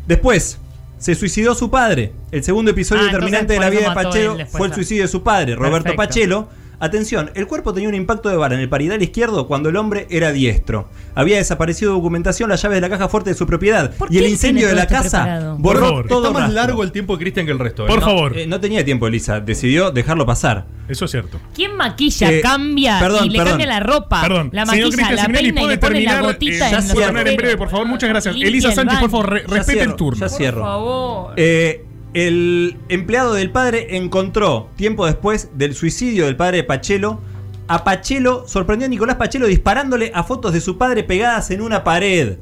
Después, 0.07 0.57
se 0.97 1.15
suicidó 1.15 1.55
su 1.55 1.69
padre. 1.69 2.13
El 2.31 2.43
segundo 2.43 2.71
episodio 2.71 3.03
Ah, 3.03 3.05
determinante 3.05 3.53
de 3.53 3.59
la 3.59 3.69
vida 3.69 3.89
de 3.89 3.95
Pachelo 3.95 4.37
fue 4.47 4.67
el 4.67 4.71
ah. 4.71 4.75
suicidio 4.75 5.03
de 5.03 5.09
su 5.09 5.23
padre, 5.23 5.55
Roberto 5.55 5.95
Perfecto. 5.95 5.97
Pachelo. 5.97 6.49
Atención, 6.81 7.31
el 7.35 7.45
cuerpo 7.45 7.73
tenía 7.73 7.89
un 7.89 7.95
impacto 7.95 8.29
de 8.29 8.37
bala 8.37 8.55
en 8.55 8.61
el 8.61 8.69
paridal 8.69 9.01
izquierdo 9.01 9.47
cuando 9.47 9.67
el 9.69 9.75
hombre 9.75 10.07
era 10.09 10.31
diestro. 10.31 10.87
Había 11.13 11.37
desaparecido 11.37 11.91
documentación, 11.93 12.49
las 12.49 12.61
llaves 12.61 12.77
de 12.77 12.81
la 12.81 12.89
caja 12.89 13.09
fuerte 13.09 13.31
de 13.31 13.35
su 13.35 13.45
propiedad. 13.45 13.93
¿Por 13.95 14.13
Y 14.13 14.17
el 14.19 14.27
incendio 14.27 14.67
de 14.67 14.75
la 14.75 14.87
casa 14.87 15.23
preparado? 15.23 15.55
Por 15.57 15.61
borró 15.61 15.79
favor. 15.87 16.07
todo 16.07 16.19
Está 16.27 16.31
más 16.33 16.41
rastro. 16.43 16.55
largo 16.61 16.83
el 16.83 16.91
tiempo 16.93 17.17
de 17.17 17.19
Cristian 17.23 17.45
que 17.45 17.51
el 17.51 17.59
resto. 17.59 17.83
¿eh? 17.83 17.87
Por 17.87 17.99
No, 17.99 18.05
favor. 18.05 18.37
eh, 18.37 18.47
no 18.47 18.59
tenía 18.61 18.85
tiempo, 18.85 19.07
Elisa. 19.07 19.41
Decidió 19.41 19.91
dejarlo 19.91 20.25
pasar. 20.25 20.65
Eso 20.87 21.05
es 21.05 21.11
cierto. 21.11 21.39
¿Quién 21.53 21.75
maquilla, 21.75 22.31
Eh, 22.31 22.41
cambia 22.41 22.97
perdón, 22.99 23.25
y 23.25 23.29
le 23.29 23.37
perdón. 23.37 23.51
cambia 23.51 23.67
la 23.67 23.79
ropa? 23.81 24.21
Perdón, 24.21 24.49
La 24.53 24.65
señor 24.65 24.85
maquilla, 24.87 24.95
Cristian 24.95 25.15
la 25.17 25.21
Siminelli, 25.23 25.47
peina 25.51 25.59
y 25.59 25.63
puede 25.63 25.75
le 25.75 25.79
pone 25.79 25.93
la 26.01 26.11
terminar. 26.11 26.33
gotita 26.33 26.65
en 26.65 26.71
ya 26.71 26.77
los 26.77 26.87
terminar 26.87 27.27
en 27.27 27.35
breve, 27.37 27.57
por 27.57 27.69
favor. 27.69 27.87
Muchas 27.87 28.09
gracias. 28.09 28.33
Limpia 28.33 28.49
Elisa 28.49 28.69
el 28.69 28.73
Sánchez, 28.75 28.99
por 28.99 29.09
baño. 29.09 29.11
favor, 29.11 29.29
re- 29.33 29.41
Ya 29.41 29.47
respete 29.55 29.71
cierro, 29.79 29.91
el 29.91 29.95
turno. 29.97 30.19
ya 30.19 30.27
Por 30.27 30.37
cierro. 30.37 30.61
favor. 30.63 31.33
Eh, 31.35 31.85
el 32.13 32.77
empleado 32.89 33.33
del 33.33 33.51
padre 33.51 33.97
encontró, 33.97 34.69
tiempo 34.75 35.05
después 35.05 35.49
del 35.55 35.75
suicidio 35.75 36.25
del 36.25 36.35
padre 36.35 36.57
de 36.57 36.63
Pachelo, 36.63 37.19
a 37.67 37.83
Pachelo, 37.83 38.47
sorprendió 38.47 38.87
a 38.87 38.89
Nicolás 38.89 39.17
Pachelo 39.17 39.45
disparándole 39.45 40.11
a 40.15 40.23
fotos 40.23 40.53
de 40.53 40.61
su 40.61 40.77
padre 40.77 41.03
pegadas 41.03 41.51
en 41.51 41.61
una 41.61 41.83
pared. 41.83 42.37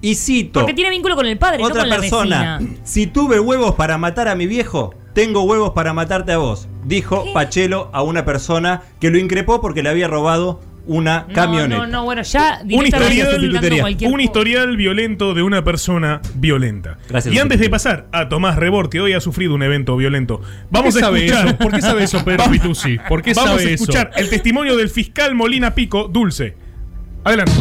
Y 0.00 0.14
cito, 0.14 0.60
Porque 0.60 0.74
tiene 0.74 0.90
vínculo 0.90 1.16
con 1.16 1.26
el 1.26 1.36
padre, 1.38 1.58
no 1.58 1.66
otra 1.66 1.82
con 1.82 1.90
persona, 1.90 2.60
si 2.84 3.08
tuve 3.08 3.40
huevos 3.40 3.74
para 3.74 3.98
matar 3.98 4.28
a 4.28 4.36
mi 4.36 4.46
viejo, 4.46 4.94
tengo 5.12 5.42
huevos 5.42 5.70
para 5.72 5.92
matarte 5.92 6.30
a 6.30 6.38
vos, 6.38 6.68
dijo 6.84 7.24
¿Qué? 7.24 7.32
Pachelo 7.32 7.90
a 7.92 8.02
una 8.02 8.24
persona 8.24 8.82
que 9.00 9.10
lo 9.10 9.18
increpó 9.18 9.60
porque 9.60 9.82
le 9.82 9.88
había 9.88 10.06
robado 10.06 10.60
una 10.88 11.26
No, 11.28 11.34
camioneta. 11.34 11.76
No, 11.82 11.86
no, 11.86 12.04
bueno, 12.04 12.22
ya 12.22 12.60
Un 12.64 12.86
historial, 12.86 14.08
un 14.10 14.20
historial 14.20 14.76
violento 14.76 15.34
de 15.34 15.42
una 15.42 15.62
persona 15.62 16.20
violenta. 16.34 16.98
Gracias, 17.08 17.32
y 17.32 17.38
antes 17.38 17.60
de 17.60 17.68
pasar 17.70 18.08
a 18.10 18.28
Tomás 18.28 18.56
Rebord, 18.56 18.88
que 18.88 19.00
hoy 19.00 19.12
ha 19.12 19.20
sufrido 19.20 19.54
un 19.54 19.62
evento 19.62 19.96
violento, 19.96 20.38
¿Por 20.40 20.48
vamos 20.70 20.96
a 20.96 21.00
escuchar. 21.20 21.46
eso? 21.46 21.58
¿Por 21.58 21.72
qué 21.72 21.82
sabe 21.82 22.04
eso, 22.04 22.24
Pedro 22.24 22.44
qué 23.22 23.34
Vamos 23.34 23.50
sabe 23.60 23.70
a 23.70 23.74
escuchar 23.74 24.10
eso? 24.14 24.20
el 24.24 24.30
testimonio 24.30 24.76
del 24.76 24.88
fiscal 24.88 25.34
Molina 25.34 25.74
Pico, 25.74 26.08
Dulce. 26.08 26.56
Adelante. 27.22 27.52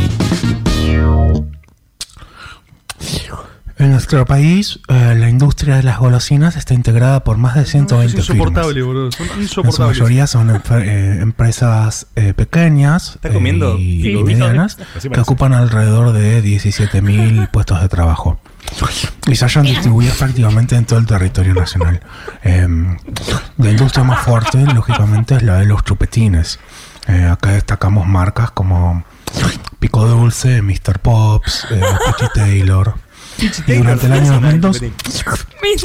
Nuestro 3.98 4.26
país, 4.26 4.80
eh, 4.90 5.16
la 5.18 5.28
industria 5.30 5.76
de 5.78 5.84
las 5.84 5.98
golosinas 5.98 6.56
está 6.56 6.74
integrada 6.74 7.24
por 7.24 7.38
más 7.38 7.56
de 7.56 7.66
120 7.66 8.14
es 8.22 8.30
insoportable, 8.30 8.74
firmas. 8.76 8.88
boludo. 8.88 9.12
Son 9.12 9.26
En 9.28 9.34
su 9.34 9.42
insoportables. 9.42 9.98
mayoría 10.00 10.28
son 10.28 10.50
eh, 10.72 11.20
empresas 11.22 12.08
eh, 12.16 12.34
pequeñas 12.36 13.16
¿Está 13.16 13.30
comiendo? 13.30 13.78
y 13.78 14.02
Sí, 14.04 14.24
medianas 14.24 14.78
que 15.14 15.20
ocupan 15.20 15.54
alrededor 15.54 16.14
de 16.14 16.44
17.000 16.44 17.50
puestos 17.52 17.82
de 17.82 17.90
trabajo 17.90 18.40
y 19.28 19.36
se 19.36 19.46
hayan 19.46 19.64
distribuido 19.66 20.14
prácticamente 20.16 20.76
en 20.76 20.86
todo 20.86 21.00
el 21.00 21.06
territorio 21.06 21.54
nacional. 21.54 22.02
Eh, 22.44 22.68
la 23.58 23.72
industria 23.72 24.04
más 24.04 24.20
fuerte, 24.26 24.58
lógicamente, 24.74 25.36
es 25.36 25.44
la 25.44 25.58
de 25.58 25.66
los 25.66 25.84
chupetines. 25.86 26.60
Eh, 27.08 27.24
acá 27.26 27.52
destacamos 27.52 28.06
marcas 28.06 28.52
como 28.52 29.06
Pico 29.80 30.06
Dulce, 30.06 30.62
Mr. 30.62 31.00
Pops, 31.00 31.66
eh, 31.72 31.82
Pichi 32.08 32.30
Taylor. 32.36 32.96
Y 33.40 33.74
durante 33.74 34.06
el 34.08 34.14
año 34.14 34.34
2002 34.34 34.82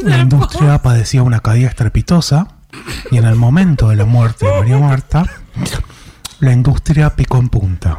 la 0.04 0.18
industria 0.18 0.78
padecía 0.80 1.22
una 1.22 1.40
caída 1.40 1.68
estrepitosa 1.68 2.48
y 3.10 3.18
en 3.18 3.24
el 3.24 3.34
momento 3.36 3.88
de 3.88 3.96
la 3.96 4.04
muerte 4.04 4.46
de 4.46 4.52
María 4.52 4.78
Marta, 4.78 5.24
la 6.40 6.52
industria 6.52 7.14
picó 7.14 7.38
en 7.38 7.48
punta. 7.48 7.98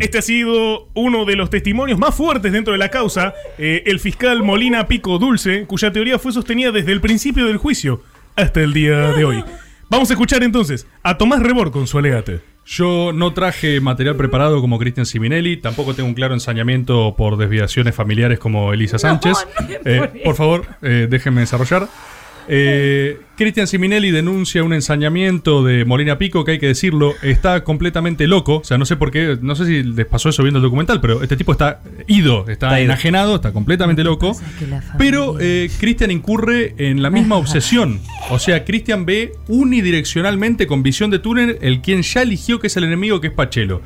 Este 0.00 0.18
ha 0.18 0.22
sido 0.22 0.88
uno 0.94 1.24
de 1.24 1.36
los 1.36 1.50
testimonios 1.50 1.98
más 1.98 2.14
fuertes 2.14 2.52
dentro 2.52 2.72
de 2.72 2.78
la 2.78 2.90
causa, 2.90 3.34
eh, 3.58 3.82
el 3.86 4.00
fiscal 4.00 4.42
Molina 4.42 4.86
Pico 4.86 5.18
Dulce, 5.18 5.66
cuya 5.66 5.92
teoría 5.92 6.18
fue 6.18 6.32
sostenida 6.32 6.72
desde 6.72 6.92
el 6.92 7.00
principio 7.00 7.46
del 7.46 7.56
juicio 7.56 8.02
hasta 8.36 8.60
el 8.60 8.72
día 8.72 9.12
de 9.12 9.24
hoy. 9.24 9.44
Vamos 9.88 10.10
a 10.10 10.14
escuchar 10.14 10.42
entonces 10.42 10.86
a 11.02 11.18
Tomás 11.18 11.42
Rebor 11.42 11.70
con 11.70 11.86
su 11.86 11.98
alegate. 11.98 12.40
Yo 12.70 13.10
no 13.12 13.34
traje 13.34 13.80
material 13.80 14.14
preparado 14.14 14.60
como 14.60 14.78
Cristian 14.78 15.04
Siminelli, 15.04 15.56
tampoco 15.56 15.92
tengo 15.92 16.08
un 16.08 16.14
claro 16.14 16.34
ensañamiento 16.34 17.16
por 17.16 17.36
desviaciones 17.36 17.96
familiares 17.96 18.38
como 18.38 18.72
Elisa 18.72 18.96
Sánchez. 18.96 19.38
no 19.58 19.66
Eh, 19.84 20.22
por 20.24 20.36
favor, 20.36 20.66
eh, 20.80 21.08
déjenme 21.10 21.40
desarrollar. 21.40 21.88
Eh, 22.46 23.18
Cristian 23.40 23.66
Siminelli 23.66 24.10
denuncia 24.10 24.62
un 24.62 24.74
ensañamiento 24.74 25.64
de 25.64 25.86
Molina 25.86 26.18
Pico, 26.18 26.44
que 26.44 26.50
hay 26.52 26.58
que 26.58 26.66
decirlo, 26.66 27.14
está 27.22 27.64
completamente 27.64 28.26
loco. 28.26 28.56
O 28.58 28.64
sea, 28.64 28.76
no 28.76 28.84
sé 28.84 28.96
por 28.96 29.10
qué, 29.10 29.38
no 29.40 29.54
sé 29.56 29.64
si 29.64 29.82
les 29.82 30.04
pasó 30.04 30.28
eso 30.28 30.42
viendo 30.42 30.58
el 30.58 30.62
documental, 30.62 31.00
pero 31.00 31.22
este 31.22 31.38
tipo 31.38 31.52
está 31.52 31.80
ido, 32.06 32.40
está, 32.40 32.52
Está 32.52 32.80
ido. 32.80 32.84
enajenado, 32.92 33.36
está 33.36 33.50
completamente 33.54 34.04
loco. 34.04 34.36
que 34.58 34.66
la 34.66 34.82
familia- 34.82 34.94
Pero 34.98 35.36
eh, 35.40 35.70
Cristian 35.80 36.10
incurre 36.10 36.74
en 36.76 37.00
la 37.02 37.08
misma 37.08 37.36
obsesión. 37.36 37.98
O 38.28 38.38
sea, 38.38 38.62
Cristian 38.66 39.06
ve 39.06 39.32
unidireccionalmente 39.48 40.66
con 40.66 40.82
visión 40.82 41.10
de 41.10 41.18
túnel 41.18 41.56
el 41.62 41.80
quien 41.80 42.02
ya 42.02 42.20
eligió 42.20 42.60
que 42.60 42.66
es 42.66 42.76
el 42.76 42.84
enemigo, 42.84 43.22
que 43.22 43.28
es 43.28 43.32
Pachelo. 43.32 43.80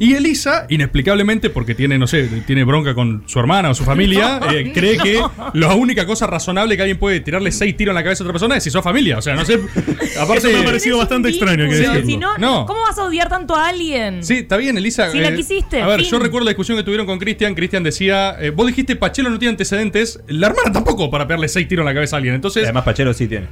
Y 0.00 0.14
Elisa, 0.14 0.66
inexplicablemente, 0.68 1.48
porque 1.48 1.76
tiene, 1.76 1.96
no 1.96 2.08
sé, 2.08 2.28
tiene 2.44 2.64
bronca 2.64 2.94
con 2.94 3.22
su 3.26 3.38
hermana 3.38 3.70
o 3.70 3.74
su 3.74 3.84
familia, 3.84 4.40
eh, 4.52 4.72
cree 4.74 4.98
que 4.98 5.20
la 5.54 5.74
única 5.74 6.06
cosa 6.06 6.26
razonable 6.26 6.74
que 6.76 6.82
alguien 6.82 6.98
puede 6.98 7.20
tirarle 7.20 7.52
seis 7.52 7.76
tiros 7.76 7.92
en 7.92 7.94
la 7.94 8.02
cabeza 8.02 8.22
a 8.22 8.26
otra 8.26 8.32
persona 8.32 8.56
es 8.56 8.64
si 8.64 8.70
sos 8.70 8.82
familia. 8.82 8.95
O 9.18 9.22
sea, 9.22 9.34
no 9.34 9.44
sé. 9.44 9.60
Aparte. 10.20 10.52
Me 10.52 10.58
ha 10.60 10.64
parecido 10.64 10.98
bastante 10.98 11.28
extraño, 11.28 11.68
que 11.68 11.74
decirlo. 11.76 12.06
Si 12.06 12.16
no, 12.16 12.38
No. 12.38 12.66
¿cómo 12.66 12.80
vas 12.82 12.98
a 12.98 13.04
odiar 13.04 13.28
tanto 13.28 13.54
a 13.54 13.68
alguien? 13.68 14.22
Sí, 14.24 14.34
está 14.38 14.56
bien, 14.56 14.76
Elisa. 14.78 15.10
Si 15.10 15.18
la 15.20 15.34
quisiste, 15.34 15.80
A 15.82 15.86
ver, 15.86 16.00
fin. 16.00 16.10
yo 16.10 16.18
recuerdo 16.18 16.44
la 16.46 16.50
discusión 16.50 16.76
que 16.76 16.82
tuvieron 16.84 17.06
con 17.06 17.18
Cristian. 17.18 17.54
Cristian 17.54 17.82
decía, 17.82 18.36
eh, 18.40 18.50
vos 18.50 18.66
dijiste 18.66 18.96
Pachelo 18.96 19.30
no 19.30 19.38
tiene 19.38 19.50
antecedentes, 19.50 20.20
la 20.28 20.48
hermana 20.48 20.72
tampoco 20.72 21.10
para 21.10 21.26
pegarle 21.26 21.48
seis 21.48 21.68
tiros 21.68 21.82
en 21.82 21.86
la 21.86 21.94
cabeza 21.94 22.16
a 22.16 22.18
alguien. 22.18 22.34
Entonces, 22.34 22.64
Además, 22.64 22.84
Pachelo 22.84 23.12
sí 23.14 23.26
tiene. 23.28 23.46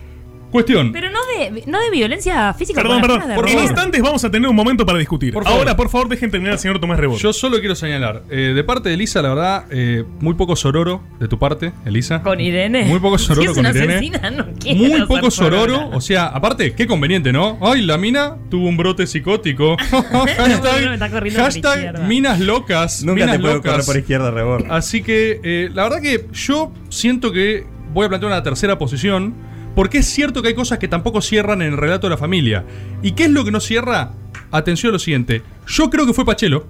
Cuestión. 0.54 0.92
Pero 0.92 1.10
no 1.10 1.18
de, 1.36 1.64
no 1.66 1.80
de 1.80 1.90
violencia 1.90 2.54
física. 2.54 2.80
Perdón, 2.80 3.00
perdón. 3.00 3.28
de 3.28 3.52
En 3.52 3.58
instantes 3.58 4.00
vamos 4.00 4.24
a 4.24 4.30
tener 4.30 4.48
un 4.48 4.54
momento 4.54 4.86
para 4.86 4.98
discutir. 4.98 5.32
Por 5.32 5.42
favor. 5.42 5.58
Ahora, 5.58 5.76
por 5.76 5.88
favor, 5.90 6.08
dejen 6.08 6.30
terminar 6.30 6.52
al 6.52 6.58
señor 6.60 6.78
Tomás 6.80 6.98
Rebor. 6.98 7.18
Yo 7.18 7.32
solo 7.32 7.58
quiero 7.58 7.74
señalar, 7.74 8.22
eh, 8.30 8.52
de 8.54 8.64
parte 8.64 8.88
de 8.88 8.94
Elisa, 8.94 9.20
la 9.20 9.30
verdad, 9.30 9.64
eh, 9.70 10.04
muy 10.20 10.34
poco 10.34 10.54
sororo 10.54 11.02
de 11.18 11.26
tu 11.26 11.40
parte, 11.40 11.72
Elisa. 11.84 12.22
Con 12.22 12.40
Irene. 12.40 12.84
Muy 12.84 13.00
poco 13.00 13.18
sororo 13.18 13.42
Si 13.42 13.48
es 13.48 13.54
con 13.54 13.60
una 13.66 13.70
Irene. 13.70 13.94
asesina, 13.94 14.30
no 14.30 14.46
Muy 14.74 15.06
poco 15.06 15.30
sororo, 15.30 15.74
sorora. 15.74 15.96
o 15.96 16.00
sea, 16.00 16.26
aparte, 16.26 16.72
qué 16.74 16.86
conveniente, 16.86 17.32
¿no? 17.32 17.58
Ay, 17.60 17.82
la 17.82 17.98
mina 17.98 18.36
tuvo 18.48 18.68
un 18.68 18.76
brote 18.76 19.06
psicótico. 19.08 19.76
hashtag 21.36 22.00
minas 22.06 22.38
locas. 22.40 23.02
Nunca 23.04 23.22
minas 23.24 23.36
te 23.36 23.40
puedo 23.40 23.54
locas. 23.54 23.72
correr 23.72 23.86
por 23.86 23.96
izquierda, 23.96 24.30
Rebor. 24.30 24.66
Así 24.70 25.02
que, 25.02 25.40
eh, 25.42 25.70
la 25.74 25.82
verdad 25.84 26.00
que 26.00 26.26
yo 26.32 26.72
siento 26.90 27.32
que 27.32 27.66
voy 27.92 28.06
a 28.06 28.08
plantear 28.08 28.32
una 28.32 28.42
tercera 28.42 28.78
posición, 28.78 29.34
porque 29.74 29.98
es 29.98 30.06
cierto 30.06 30.42
que 30.42 30.48
hay 30.48 30.54
cosas 30.54 30.78
que 30.78 30.88
tampoco 30.88 31.20
cierran 31.20 31.62
en 31.62 31.72
el 31.72 31.78
relato 31.78 32.06
de 32.06 32.12
la 32.12 32.16
familia. 32.18 32.64
¿Y 33.02 33.12
qué 33.12 33.24
es 33.24 33.30
lo 33.30 33.44
que 33.44 33.50
no 33.50 33.60
cierra? 33.60 34.12
Atención 34.50 34.90
a 34.90 34.94
lo 34.94 34.98
siguiente. 34.98 35.42
Yo 35.66 35.90
creo 35.90 36.06
que 36.06 36.12
fue 36.12 36.24
Pachelo. 36.24 36.66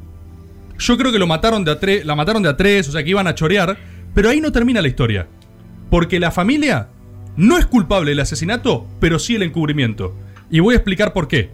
Yo 0.78 0.96
creo 0.96 1.12
que 1.12 1.18
lo 1.18 1.26
mataron 1.26 1.64
de 1.64 1.70
a 1.70 1.78
tres, 1.78 2.04
la 2.04 2.16
mataron 2.16 2.42
de 2.42 2.48
a 2.48 2.56
tres, 2.56 2.88
o 2.88 2.92
sea 2.92 3.04
que 3.04 3.10
iban 3.10 3.26
a 3.26 3.34
chorear. 3.34 3.76
Pero 4.14 4.30
ahí 4.30 4.40
no 4.40 4.52
termina 4.52 4.80
la 4.80 4.88
historia. 4.88 5.26
Porque 5.90 6.18
la 6.18 6.30
familia 6.30 6.88
no 7.36 7.58
es 7.58 7.66
culpable 7.66 8.10
del 8.10 8.20
asesinato, 8.20 8.86
pero 9.00 9.18
sí 9.18 9.34
el 9.34 9.42
encubrimiento. 9.42 10.14
Y 10.50 10.60
voy 10.60 10.74
a 10.74 10.78
explicar 10.78 11.12
por 11.12 11.28
qué. 11.28 11.50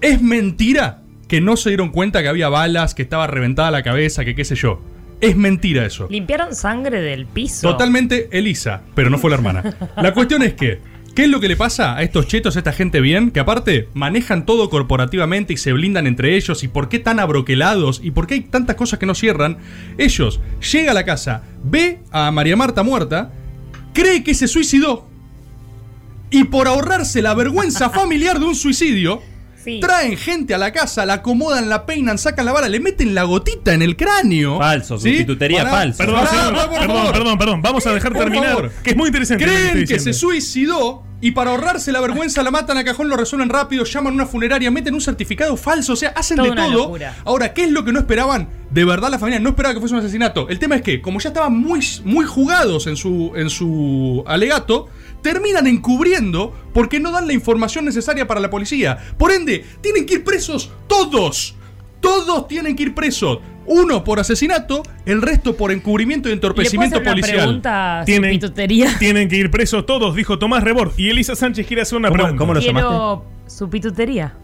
Es 0.00 0.20
mentira 0.20 1.02
que 1.28 1.40
no 1.40 1.56
se 1.56 1.70
dieron 1.70 1.90
cuenta 1.90 2.22
que 2.22 2.28
había 2.28 2.48
balas, 2.48 2.94
que 2.94 3.02
estaba 3.02 3.26
reventada 3.26 3.70
la 3.70 3.82
cabeza, 3.82 4.24
que 4.24 4.34
qué 4.34 4.44
sé 4.44 4.56
yo. 4.56 4.80
Es 5.20 5.36
mentira 5.36 5.86
eso. 5.86 6.08
Limpiaron 6.10 6.54
sangre 6.54 7.00
del 7.00 7.26
piso. 7.26 7.70
Totalmente 7.70 8.28
Elisa, 8.32 8.82
pero 8.94 9.10
no 9.10 9.18
fue 9.18 9.30
la 9.30 9.36
hermana. 9.36 9.76
La 9.96 10.12
cuestión 10.12 10.42
es 10.42 10.54
que, 10.54 10.80
¿qué 11.14 11.24
es 11.24 11.28
lo 11.30 11.40
que 11.40 11.48
le 11.48 11.56
pasa 11.56 11.96
a 11.96 12.02
estos 12.02 12.26
chetos, 12.26 12.56
a 12.56 12.58
esta 12.58 12.72
gente 12.72 13.00
bien? 13.00 13.30
Que 13.30 13.40
aparte 13.40 13.88
manejan 13.94 14.44
todo 14.44 14.68
corporativamente 14.68 15.54
y 15.54 15.56
se 15.56 15.72
blindan 15.72 16.06
entre 16.06 16.36
ellos. 16.36 16.62
¿Y 16.62 16.68
por 16.68 16.88
qué 16.88 16.98
tan 16.98 17.18
abroquelados? 17.18 18.00
¿Y 18.02 18.10
por 18.10 18.26
qué 18.26 18.34
hay 18.34 18.40
tantas 18.42 18.76
cosas 18.76 18.98
que 18.98 19.06
no 19.06 19.14
cierran? 19.14 19.58
Ellos 19.96 20.40
llega 20.72 20.90
a 20.90 20.94
la 20.94 21.04
casa, 21.04 21.42
ve 21.64 22.00
a 22.10 22.30
María 22.30 22.56
Marta 22.56 22.82
muerta, 22.82 23.32
cree 23.94 24.22
que 24.22 24.34
se 24.34 24.48
suicidó. 24.48 25.08
Y 26.30 26.44
por 26.44 26.68
ahorrarse 26.68 27.22
la 27.22 27.34
vergüenza 27.34 27.88
familiar 27.90 28.38
de 28.38 28.44
un 28.44 28.54
suicidio, 28.54 29.22
Sí. 29.66 29.80
traen 29.80 30.16
gente 30.16 30.54
a 30.54 30.58
la 30.58 30.72
casa, 30.72 31.04
la 31.04 31.14
acomodan, 31.14 31.68
la 31.68 31.84
peinan, 31.86 32.18
sacan 32.18 32.46
la 32.46 32.52
bala, 32.52 32.68
le 32.68 32.78
meten 32.80 33.14
la 33.16 33.24
gotita 33.24 33.74
en 33.74 33.82
el 33.82 33.96
cráneo. 33.96 34.58
Falso, 34.58 34.96
¿Sí? 34.98 35.10
sustitutería 35.10 35.64
Pará, 35.64 35.70
falsa. 35.76 36.04
Perdón, 36.04 36.20
Pará, 36.24 36.30
señor, 36.30 36.54
pará, 36.54 36.68
por 36.70 36.78
perdón, 36.78 36.96
favor. 36.96 37.12
perdón, 37.12 37.38
perdón. 37.38 37.62
Vamos 37.62 37.86
a 37.86 37.92
dejar 37.92 38.12
Por 38.12 38.22
terminar, 38.22 38.54
favor. 38.54 38.70
que 38.84 38.90
es 38.90 38.96
muy 38.96 39.08
interesante. 39.08 39.44
que 39.44 39.50
Creen 39.50 39.86
que 39.86 39.98
se 39.98 40.12
suicidó 40.12 41.02
y 41.20 41.32
para 41.32 41.50
ahorrarse 41.50 41.90
la 41.92 42.00
vergüenza 42.00 42.42
la 42.42 42.50
matan 42.50 42.76
a 42.78 42.84
cajón, 42.84 43.08
lo 43.08 43.16
resuelven 43.16 43.48
rápido, 43.48 43.84
llaman 43.84 44.12
a 44.12 44.14
una 44.14 44.26
funeraria, 44.26 44.70
meten 44.70 44.94
un 44.94 45.00
certificado 45.00 45.56
falso, 45.56 45.94
o 45.94 45.96
sea, 45.96 46.10
hacen 46.10 46.36
Toda 46.36 46.50
de 46.50 46.56
todo. 46.56 46.70
locura. 46.84 47.16
Ahora, 47.24 47.52
¿qué 47.54 47.64
es 47.64 47.70
lo 47.72 47.84
que 47.84 47.92
no 47.92 47.98
esperaban? 47.98 48.48
De 48.70 48.84
verdad 48.84 49.10
la 49.10 49.18
familia 49.18 49.40
no 49.40 49.48
esperaba 49.48 49.74
que 49.74 49.80
fuese 49.80 49.94
un 49.94 50.00
asesinato. 50.00 50.48
El 50.48 50.58
tema 50.58 50.76
es 50.76 50.82
que, 50.82 51.00
como 51.00 51.18
ya 51.18 51.30
estaban 51.30 51.56
muy, 51.56 51.80
muy 52.04 52.24
jugados 52.26 52.86
en 52.86 52.96
su, 52.96 53.32
en 53.34 53.48
su 53.50 54.22
alegato, 54.26 54.88
terminan 55.22 55.66
encubriendo 55.66 56.54
porque 56.72 57.00
no 57.00 57.10
dan 57.12 57.26
la 57.26 57.32
información 57.32 57.84
necesaria 57.84 58.26
para 58.26 58.40
la 58.40 58.50
policía. 58.50 58.98
Por 59.18 59.32
ende, 59.32 59.64
tienen 59.80 60.06
que 60.06 60.14
ir 60.14 60.24
presos 60.24 60.70
todos. 60.86 61.54
Todos 62.00 62.46
tienen 62.48 62.76
que 62.76 62.84
ir 62.84 62.94
presos. 62.94 63.38
Uno 63.68 64.04
por 64.04 64.20
asesinato, 64.20 64.82
el 65.06 65.22
resto 65.22 65.56
por 65.56 65.72
encubrimiento 65.72 66.28
y 66.28 66.32
¿Le 66.32 66.36
puedo 66.38 66.50
entorpecimiento 66.52 66.98
una 67.00 67.10
policial. 67.10 67.36
pregunta 67.38 68.02
Tienen, 68.98 69.28
que 69.28 69.36
ir 69.36 69.50
presos 69.50 69.84
todos, 69.86 70.14
dijo 70.14 70.38
Tomás 70.38 70.62
Rebord. 70.62 70.92
Y 70.96 71.10
Elisa 71.10 71.34
Sánchez 71.34 71.66
quiere 71.66 71.82
hacer 71.82 71.98
una 71.98 72.08
¿Cómo- 72.08 72.16
pregunta. 72.22 72.38
cómo 72.38 72.54
lo 72.54 72.60
Quiero 72.60 73.24
su 73.46 73.68
pitutería. 73.68 74.34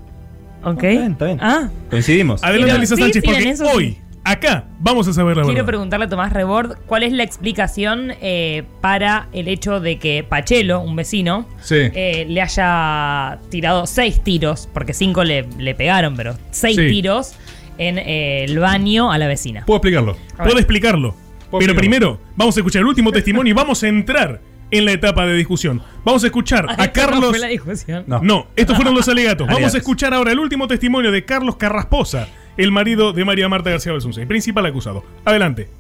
¿Ok? 0.65 0.83
Está 0.85 0.89
bien, 0.89 1.13
está 1.13 1.25
bien. 1.27 1.39
Ah, 1.41 1.71
Coincidimos. 1.91 2.43
Adelante, 2.43 2.75
Elisa 2.77 2.97
sí, 2.97 3.03
Sánchez, 3.03 3.23
porque 3.25 3.55
hoy, 3.75 3.99
acá, 4.25 4.65
vamos 4.79 5.09
a 5.09 5.13
saber 5.13 5.37
la 5.37 5.43
quiero 5.43 5.55
verdad. 5.57 5.67
preguntarle 5.67 6.07
a 6.07 6.09
Tomás 6.09 6.33
Rebord 6.33 6.77
cuál 6.87 7.03
es 7.03 7.13
la 7.13 7.23
explicación 7.25 8.13
eh, 8.21 8.65
para 8.81 9.29
el 9.33 9.49
hecho 9.49 9.81
de 9.81 9.99
que 9.99 10.25
Pachelo, 10.29 10.81
un 10.81 10.95
vecino, 10.97 11.47
Sí. 11.61 11.77
eh, 11.77 12.27
le 12.29 12.41
haya 12.41 13.39
tirado 13.51 13.87
seis 13.87 14.23
tiros, 14.23 14.69
porque 14.73 14.95
cinco 14.95 15.25
le, 15.25 15.47
le 15.59 15.75
pegaron, 15.75 16.17
pero 16.17 16.37
seis 16.51 16.77
Sí. 16.77 16.89
tiros 16.89 17.35
en 17.79 17.99
eh, 17.99 18.45
el 18.45 18.59
baño 18.59 19.11
a 19.13 19.19
la 19.19 19.27
vecina. 19.27 19.65
Puedo 19.67 19.79
explicarlo. 19.79 20.17
Puede 20.37 20.59
explicarlo. 20.61 21.11
Puedo 21.51 21.61
Pero 21.61 21.73
explicarlo. 21.73 21.79
primero, 21.81 22.21
vamos 22.37 22.57
a 22.57 22.61
escuchar 22.61 22.81
el 22.81 22.87
último 22.89 23.11
testimonio 23.13 23.51
y 23.51 23.55
vamos 23.55 23.83
a 23.83 23.89
entrar 23.89 24.41
en 24.71 24.85
la 24.87 24.93
etapa 24.93 25.27
de 25.27 25.35
discusión. 25.35 25.83
Vamos 26.03 26.23
a 26.25 26.29
escuchar 26.29 26.65
Ah, 26.69 26.77
a 26.79 26.85
esto 26.85 27.01
no 27.03 27.07
Carlos. 27.11 27.31
fue 27.31 27.39
la 27.41 27.49
discusión. 27.49 28.05
No. 28.07 28.21
No, 28.23 28.47
estos 28.57 28.75
fueron 28.77 28.95
los 28.95 29.07
alegatos. 29.09 29.47
Vamos 29.51 29.75
a 29.75 29.79
escuchar 29.79 30.15
ahora 30.15 30.33
el 30.33 30.39
último 30.39 30.67
testimonio 30.67 31.13
de 31.13 31.27
Carlos 31.27 31.57
Carrasposa, 31.57 32.27
el 32.57 32.71
marido 32.73 33.13
de 33.13 33.25
María 33.25 33.49
Marta 33.49 33.71
García 33.71 33.93
Belsunce, 33.93 34.27
principal 34.27 34.67
acusado. 34.67 35.05
Adelante. 35.25 35.69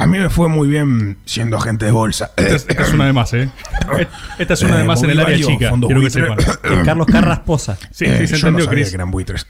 A 0.00 0.06
mí 0.06 0.16
me 0.18 0.30
fue 0.30 0.48
muy 0.48 0.68
bien 0.68 1.18
siendo 1.24 1.56
agente 1.56 1.84
de 1.86 1.90
bolsa. 1.90 2.30
Esta 2.36 2.54
es, 2.54 2.66
esta 2.68 2.82
es 2.84 2.92
una 2.92 3.06
de 3.06 3.12
más, 3.12 3.34
¿eh? 3.34 3.48
Esta 4.38 4.54
es 4.54 4.62
una 4.62 4.78
de 4.78 4.84
más 4.84 5.02
en 5.02 5.10
el 5.10 5.18
área 5.18 5.32
Bolívar, 5.34 5.52
chica. 5.54 5.70
fondo 5.70 5.86
Quiero 5.88 6.00
que 6.02 6.06
buitre. 6.08 6.22
sepan. 6.46 6.80
Eh, 6.80 6.82
Carlos 6.84 7.06
Carrasposa. 7.08 7.76
Sí, 7.90 8.04
Eh, 8.04 8.18
sí, 8.20 8.26
se 8.28 8.36
yo 8.36 8.42
no 8.42 8.58
entendió, 8.58 8.64
sabía 8.66 8.70
Chris. 8.82 8.88
que 8.90 8.94
eran 8.94 9.10
buitres. 9.10 9.46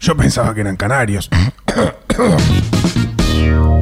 Yo 0.00 0.16
pensaba 0.16 0.54
que 0.54 0.62
eran 0.62 0.76
canarios. 0.76 1.28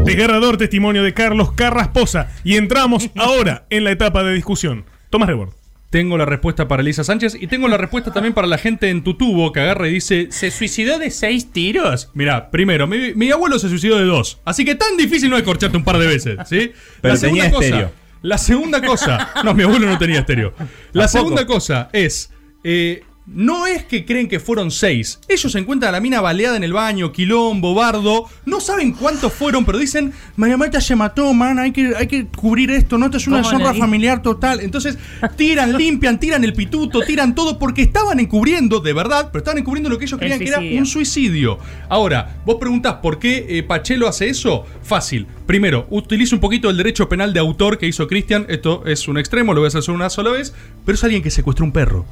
Desgarrador 0.04 0.56
testimonio 0.56 1.04
de 1.04 1.14
Carlos 1.14 1.52
Carrasposa. 1.52 2.28
Y 2.42 2.56
entramos 2.56 3.08
ahora 3.16 3.66
en 3.70 3.84
la 3.84 3.92
etapa 3.92 4.24
de 4.24 4.32
discusión. 4.32 4.86
Tomás 5.10 5.28
Rebord. 5.28 5.50
Tengo 5.90 6.18
la 6.18 6.24
respuesta 6.24 6.66
para 6.68 6.82
Elisa 6.82 7.04
Sánchez 7.04 7.36
y 7.40 7.46
tengo 7.46 7.68
la 7.68 7.76
respuesta 7.76 8.12
también 8.12 8.34
para 8.34 8.46
la 8.48 8.58
gente 8.58 8.90
en 8.90 9.04
tu 9.04 9.14
tubo 9.14 9.52
que 9.52 9.60
agarra 9.60 9.88
y 9.88 9.92
dice: 9.94 10.26
¿Se 10.30 10.50
suicidó 10.50 10.98
de 10.98 11.10
seis 11.10 11.52
tiros? 11.52 12.10
Mira, 12.14 12.50
primero, 12.50 12.86
mi, 12.86 13.14
mi 13.14 13.30
abuelo 13.30 13.58
se 13.58 13.68
suicidó 13.68 13.96
de 13.98 14.04
dos. 14.04 14.40
Así 14.44 14.64
que 14.64 14.74
tan 14.74 14.96
difícil 14.96 15.30
no 15.30 15.36
es 15.36 15.44
corcharte 15.44 15.76
un 15.76 15.84
par 15.84 15.98
de 15.98 16.06
veces, 16.06 16.38
¿sí? 16.48 16.72
Pero 17.00 17.14
la 17.14 17.20
segunda 17.20 17.50
cosa. 17.50 17.92
La 18.22 18.38
segunda 18.38 18.82
cosa. 18.82 19.30
No, 19.44 19.54
mi 19.54 19.62
abuelo 19.62 19.86
no 19.86 19.96
tenía 19.98 20.18
estéreo. 20.20 20.52
La 20.92 21.06
segunda 21.06 21.46
cosa 21.46 21.88
es. 21.92 22.32
eh, 22.64 23.04
no 23.26 23.66
es 23.66 23.84
que 23.84 24.04
creen 24.04 24.28
que 24.28 24.38
fueron 24.38 24.70
seis. 24.70 25.20
Ellos 25.28 25.50
se 25.50 25.58
encuentran 25.58 25.88
a 25.90 25.92
la 25.92 26.00
mina 26.00 26.20
baleada 26.20 26.56
en 26.56 26.62
el 26.62 26.72
baño, 26.72 27.10
quilombo, 27.10 27.74
bardo. 27.74 28.26
No 28.44 28.60
saben 28.60 28.92
cuántos 28.92 29.32
fueron, 29.32 29.64
pero 29.64 29.78
dicen, 29.78 30.12
María 30.36 30.56
Marta 30.56 30.80
se 30.80 30.94
mató, 30.94 31.34
man, 31.34 31.58
hay 31.58 31.72
que, 31.72 31.94
hay 31.96 32.06
que 32.06 32.26
cubrir 32.26 32.70
esto, 32.70 32.98
¿no? 32.98 33.06
Esto 33.06 33.18
es 33.18 33.26
una 33.26 33.42
¿Cómo 33.42 33.50
le 33.50 33.58
deshonra 33.58 33.78
familiar 33.78 34.22
total. 34.22 34.60
Entonces, 34.60 34.96
tiran, 35.36 35.72
limpian, 35.78 36.20
tiran 36.20 36.44
el 36.44 36.52
pituto, 36.52 37.00
tiran 37.00 37.34
todo, 37.34 37.58
porque 37.58 37.82
estaban 37.82 38.20
encubriendo, 38.20 38.78
de 38.78 38.92
verdad, 38.92 39.30
pero 39.32 39.40
estaban 39.40 39.58
encubriendo 39.58 39.90
lo 39.90 39.98
que 39.98 40.04
ellos 40.04 40.20
El 40.20 40.28
creían 40.28 40.38
que 40.38 40.48
era 40.48 40.80
un 40.80 40.86
suicidio. 40.86 41.58
Ahora, 41.88 42.40
vos 42.44 42.56
preguntás 42.60 42.94
por 42.94 43.18
qué 43.18 43.46
eh, 43.48 43.62
Pachelo 43.64 44.06
hace 44.06 44.28
eso. 44.28 44.64
Fácil. 44.82 45.26
Primero, 45.46 45.86
utiliza 45.90 46.36
un 46.36 46.40
poquito 46.40 46.70
el 46.70 46.76
derecho 46.76 47.08
penal 47.08 47.32
de 47.32 47.40
autor 47.40 47.78
que 47.78 47.86
hizo 47.86 48.06
Cristian. 48.06 48.46
Esto 48.48 48.84
es 48.86 49.08
un 49.08 49.18
extremo, 49.18 49.52
lo 49.52 49.60
voy 49.60 49.66
a 49.66 49.68
hacer 49.68 49.82
solo 49.82 49.96
una 49.96 50.10
sola 50.10 50.30
vez. 50.30 50.54
Pero 50.84 50.94
es 50.94 51.02
alguien 51.02 51.22
que 51.22 51.30
secuestró 51.30 51.64
un 51.64 51.72
perro. 51.72 52.06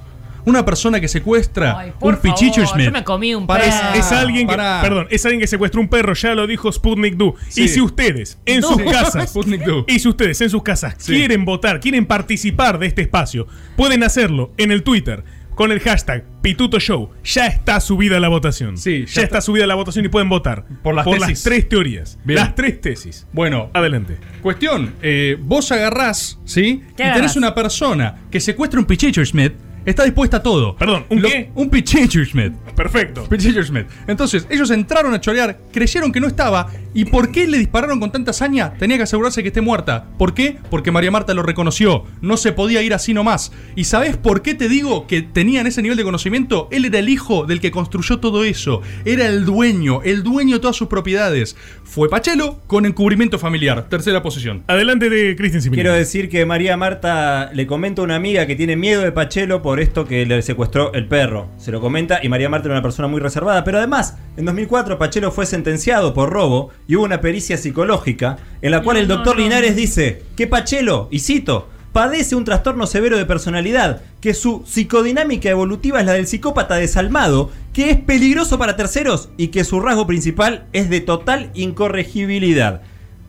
Una 0.47 0.65
persona 0.65 1.01
que 1.01 1.09
secuestra 1.09 1.79
Ay, 1.79 1.93
por 1.99 2.15
un 2.15 2.21
pichicho 2.21 2.65
Schmidt. 2.67 2.87
yo 2.87 2.93
me 2.93 3.05
comí 3.05 3.35
un 3.35 3.47
perro. 3.47 3.63
Es 3.95 4.13
alguien 4.13 4.47
que, 4.47 4.57
pará. 4.57 4.81
perdón, 4.83 5.07
es 5.11 5.25
alguien 5.25 5.41
que 5.41 5.47
secuestró 5.47 5.81
un 5.81 5.89
perro, 5.89 6.13
ya 6.15 6.35
lo 6.35 6.47
dijo 6.47 6.71
Sputnik 6.71 7.15
Du. 7.17 7.35
Sí. 7.49 7.63
Y 7.63 7.69
si 7.69 7.81
ustedes 7.81 8.39
en 8.45 8.63
sus 8.63 8.77
Sí. 8.77 8.85
casas, 8.85 9.29
Sputnik 9.31 9.63
Du. 9.65 9.85
y 9.89 9.99
si 9.99 10.09
ustedes 10.09 10.41
en 10.41 10.51
sus 10.51 10.63
casas 10.63 10.95
Sí. 10.99 11.13
quieren 11.15 11.45
votar, 11.45 11.81
quieren 11.81 12.07
participar 12.07 12.79
de 12.79 12.87
este 12.87 13.03
espacio, 13.03 13.47
pueden 13.77 14.03
hacerlo 14.03 14.53
en 14.59 14.71
el 14.71 14.83
Twitter 14.83 15.25
con 15.55 15.71
el 15.71 15.79
hashtag 15.81 16.25
Pituto 16.43 16.81
Show. 16.81 17.11
Ya 17.25 17.47
está 17.47 17.79
subida 17.81 18.19
la 18.19 18.27
votación. 18.29 18.77
Sí, 18.77 19.01
ya, 19.01 19.05
ya 19.05 19.05
está. 19.07 19.23
está. 19.23 19.41
subida 19.41 19.67
la 19.69 19.77
votación 19.77 20.05
y 20.05 20.09
pueden 20.09 20.29
votar 20.29 20.65
Por 20.83 20.95
las 20.97 21.07
tesis. 21.07 21.43
tres 21.45 21.69
teorías, 21.69 22.19
Bien. 22.25 22.41
las 22.41 22.55
tres 22.57 22.81
tesis. 22.81 23.27
Bueno, 23.33 23.71
Adelante. 23.73 24.19
Cuestión, 24.43 24.95
eh, 25.01 25.37
vos 25.41 25.71
agarrás, 25.71 26.41
¿sí? 26.45 26.83
Y 26.91 26.95
¿Qué 26.97 27.05
tenés 27.15 27.37
una 27.37 27.55
persona 27.55 28.17
que 28.33 28.41
secuestra 28.41 28.81
un 28.81 28.87
pichicho 28.87 29.25
Schmidt, 29.25 29.53
está 29.85 30.05
dispuesta 30.05 30.39
a 30.39 30.43
todo. 30.43 30.77
Perdón, 30.77 31.05
¿un 31.09 31.23
qué? 31.23 31.51
Un 31.55 31.71
Schmidt. 31.71 32.53
Perfecto. 32.75 33.27
Schmidt. 33.31 33.87
Entonces, 34.07 34.47
ellos 34.51 34.71
entraron 34.71 35.15
a 35.15 35.21
chorear, 35.21 35.59
creyeron 35.73 36.13
que 36.13 36.21
no 36.21 36.27
estaba. 36.27 36.69
¿Y 36.93 37.07
por 37.07 37.33
qué 37.33 37.47
le 37.47 37.59
dispararon 37.59 37.99
con 37.99 38.13
tanta 38.13 38.31
hazaña? 38.31 38.75
Tenía 38.75 38.97
que 38.97 39.03
asegurarse 39.03 39.43
que 39.43 39.49
esté 39.49 39.61
muerta. 39.61 40.07
¿Por 40.17 40.33
qué? 40.33 40.59
Porque 40.71 40.93
María 40.93 41.11
Marta 41.11 41.35
lo 41.35 41.43
reconoció. 41.43 42.05
No 42.21 42.37
se 42.37 42.53
podía 42.53 42.83
ir 42.83 42.95
así 42.95 43.15
nomás. 43.15 43.53
¿Y 43.75 43.85
sabés 43.85 44.17
por 44.17 44.43
qué 44.43 44.55
te 44.55 44.69
digo 44.69 45.07
que 45.07 45.23
tenían 45.23 45.67
ese 45.67 45.83
nivel 45.83 45.97
de 45.97 46.05
conocimiento? 46.05 46.69
Él 46.71 46.85
era 46.85 47.01
el 47.01 47.09
hijo 47.09 47.47
del 47.47 47.61
que 47.61 47.73
construyó 47.73 48.21
todo 48.21 48.45
eso. 48.45 48.81
Era 49.05 49.27
el 49.27 49.45
dueño, 49.45 50.03
el 50.03 50.23
dueño 50.23 50.57
de 50.57 50.61
todas 50.61 50.77
sus 50.77 50.89
propiedades. 50.89 51.57
Fue 51.83 52.09
Pachelo 52.09 52.61
con 52.67 52.87
encubrimiento 52.87 53.39
familiar. 53.39 53.89
Tercera 53.89 54.23
posición. 54.23 54.63
Adelante 54.67 55.11
de 55.11 55.35
Cristian. 55.37 55.75
Quiero 55.75 55.93
decir 55.93 56.29
que 56.29 56.47
María 56.47 56.77
Marta 56.77 57.51
le 57.53 57.67
comenta 57.67 58.03
a 58.03 58.05
una 58.05 58.17
amiga 58.17 58.47
que 58.47 58.57
tiene 58.57 58.77
miedo 58.77 59.03
de 59.03 59.13
Pachelo 59.13 59.63
por 59.63 59.74
esto 59.81 60.05
que 60.05 60.27
le 60.27 60.43
secuestró 60.43 60.93
el 60.93 61.07
perro. 61.07 61.49
Se 61.59 61.73
lo 61.73 61.81
comenta 61.81 62.21
y 62.23 62.29
María 62.29 62.49
Marta 62.49 62.67
era 62.67 62.75
una 62.75 62.83
persona 62.83 63.09
muy 63.09 63.21
reservada. 63.21 63.65
Pero 63.65 63.79
además, 63.79 64.17
en 64.37 64.45
2004 64.45 64.99
Pachelo 64.99 65.33
fue 65.33 65.47
sentenciado 65.47 66.15
por 66.15 66.31
robo 66.31 66.71
y 66.87 66.97
hubo 66.97 67.05
una 67.05 67.21
pericia 67.21 67.57
psicológica 67.57 68.39
en 68.63 68.71
la 68.71 68.83
cual 68.83 68.97
No, 68.97 69.03
el 69.03 69.09
doctor 69.09 69.37
no, 69.37 69.43
Linares 69.43 69.77
dice 69.77 70.23
que 70.37 70.47
Pachelo, 70.47 71.09
y 71.11 71.21
cito, 71.21 71.69
padece 71.93 72.35
un 72.35 72.45
trastorno 72.45 72.89
severo 72.89 73.17
de 73.17 73.25
personalidad, 73.25 74.03
que 74.21 74.35
su 74.35 74.65
psicodinámica 74.67 75.49
evolutiva 75.49 76.01
es 76.01 76.07
la 76.07 76.15
del 76.15 76.27
psicópata 76.27 76.75
desalmado, 76.75 77.51
que 77.73 77.91
es 77.91 77.97
peligroso 77.97 78.59
para 78.59 78.77
terceros 78.77 79.29
y 79.37 79.49
que 79.49 79.63
su 79.63 79.81
rasgo 79.81 80.07
principal 80.07 80.67
es 80.73 80.91
de 80.91 81.01
total 81.01 81.51
incorregibilidad. 81.55 82.83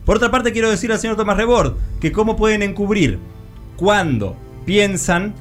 Por 0.04 0.16
otra 0.16 0.30
parte, 0.30 0.52
quiero 0.52 0.70
decir 0.70 0.90
al 0.90 0.98
señor 0.98 1.16
Tomás 1.16 1.36
Rebord 1.36 1.76
que 2.00 2.12
cómo 2.12 2.36
pueden 2.36 2.62
encubrir 2.62 3.18
cuando 3.76 4.36
piensan 4.64 5.34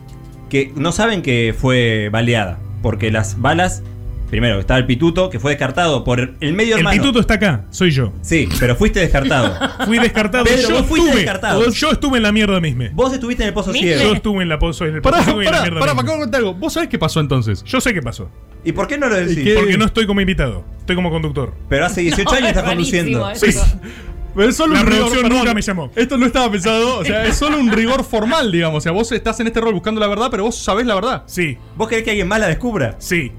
que 0.55 0.71
no 0.75 0.91
saben 0.91 1.21
que 1.21 1.53
fue 1.57 2.09
baleada, 2.11 2.59
porque 2.81 3.11
las 3.11 3.41
balas, 3.41 3.83
primero 4.29 4.59
está 4.59 4.77
el 4.77 4.85
pituto, 4.85 5.29
que 5.29 5.39
fue 5.39 5.51
descartado 5.51 6.03
por 6.03 6.35
el 6.39 6.53
medio 6.53 6.75
El 6.75 6.79
hermano. 6.79 7.01
pituto 7.01 7.19
está 7.19 7.33
acá, 7.35 7.65
soy 7.71 7.91
yo. 7.91 8.13
Sí, 8.21 8.47
pero 8.59 8.75
fuiste 8.75 8.99
descartado. 9.01 9.53
Fui 9.85 9.99
descartado. 9.99 10.45
Pedro, 10.45 10.69
yo 10.69 10.75
vos 10.75 10.85
fuiste 10.85 11.07
estuve, 11.09 11.23
descartado. 11.23 11.69
Yo 11.69 11.91
estuve 11.91 12.17
en 12.17 12.23
la 12.23 12.31
mierda 12.31 12.59
misma. 12.61 12.85
Vos 12.93 13.13
estuviste 13.13 13.43
en 13.43 13.49
el 13.49 13.53
pozo 13.53 13.73
ciego. 13.73 14.01
Yo 14.01 14.13
estuve 14.13 14.43
en 14.43 14.49
la 14.49 14.57
pozo 14.59 14.85
en 14.85 14.95
el 14.95 15.01
Pará, 15.01 15.17
pozo 15.17 15.35
pará, 15.35 15.43
y 15.43 15.45
en 15.45 15.45
la 15.45 15.51
pará, 15.51 15.61
mierda 15.63 15.79
pará, 15.79 15.93
de 16.13 16.19
contar 16.19 16.39
algo. 16.39 16.53
¿Vos 16.53 16.73
sabés 16.73 16.89
qué 16.89 16.97
pasó 16.97 17.19
entonces? 17.19 17.63
Yo 17.65 17.81
sé 17.81 17.93
qué 17.93 18.01
pasó. 18.01 18.29
¿Y 18.63 18.71
por 18.71 18.87
qué 18.87 18.97
no 18.97 19.07
lo 19.09 19.15
decís? 19.15 19.53
Porque 19.55 19.77
no 19.77 19.85
estoy 19.85 20.07
como 20.07 20.21
invitado, 20.21 20.63
estoy 20.79 20.95
como 20.95 21.09
conductor. 21.11 21.53
Pero 21.69 21.85
hace 21.85 22.01
18 22.01 22.29
años 22.31 22.41
es 22.43 22.47
estás 22.49 22.63
conduciendo. 22.63 23.29
eso. 23.29 23.45
Sí. 23.45 23.59
Pero 24.35 24.49
es 24.49 24.55
solo 24.57 24.73
La 24.73 24.81
un 24.81 24.87
rigor, 24.87 25.11
perdón. 25.11 25.29
nunca 25.37 25.53
me 25.53 25.61
llamó. 25.61 25.91
Esto 25.95 26.17
no 26.17 26.25
estaba 26.25 26.51
pensado, 26.51 26.97
o 26.99 27.05
sea, 27.05 27.25
es 27.25 27.35
solo 27.37 27.57
un 27.57 27.71
rigor 27.71 28.03
formal, 28.03 28.51
digamos. 28.51 28.79
O 28.79 28.81
sea, 28.81 28.91
vos 28.91 29.11
estás 29.11 29.39
en 29.39 29.47
este 29.47 29.61
rol 29.61 29.73
buscando 29.73 30.01
la 30.01 30.07
verdad, 30.07 30.27
pero 30.29 30.43
vos 30.43 30.57
sabés 30.57 30.85
la 30.85 30.95
verdad. 30.95 31.23
Sí, 31.25 31.57
¿Vos 31.77 31.87
querés 31.87 32.03
que 32.03 32.11
alguien 32.11 32.27
más 32.27 32.39
la 32.39 32.47
descubra? 32.47 32.95
sí. 32.99 33.31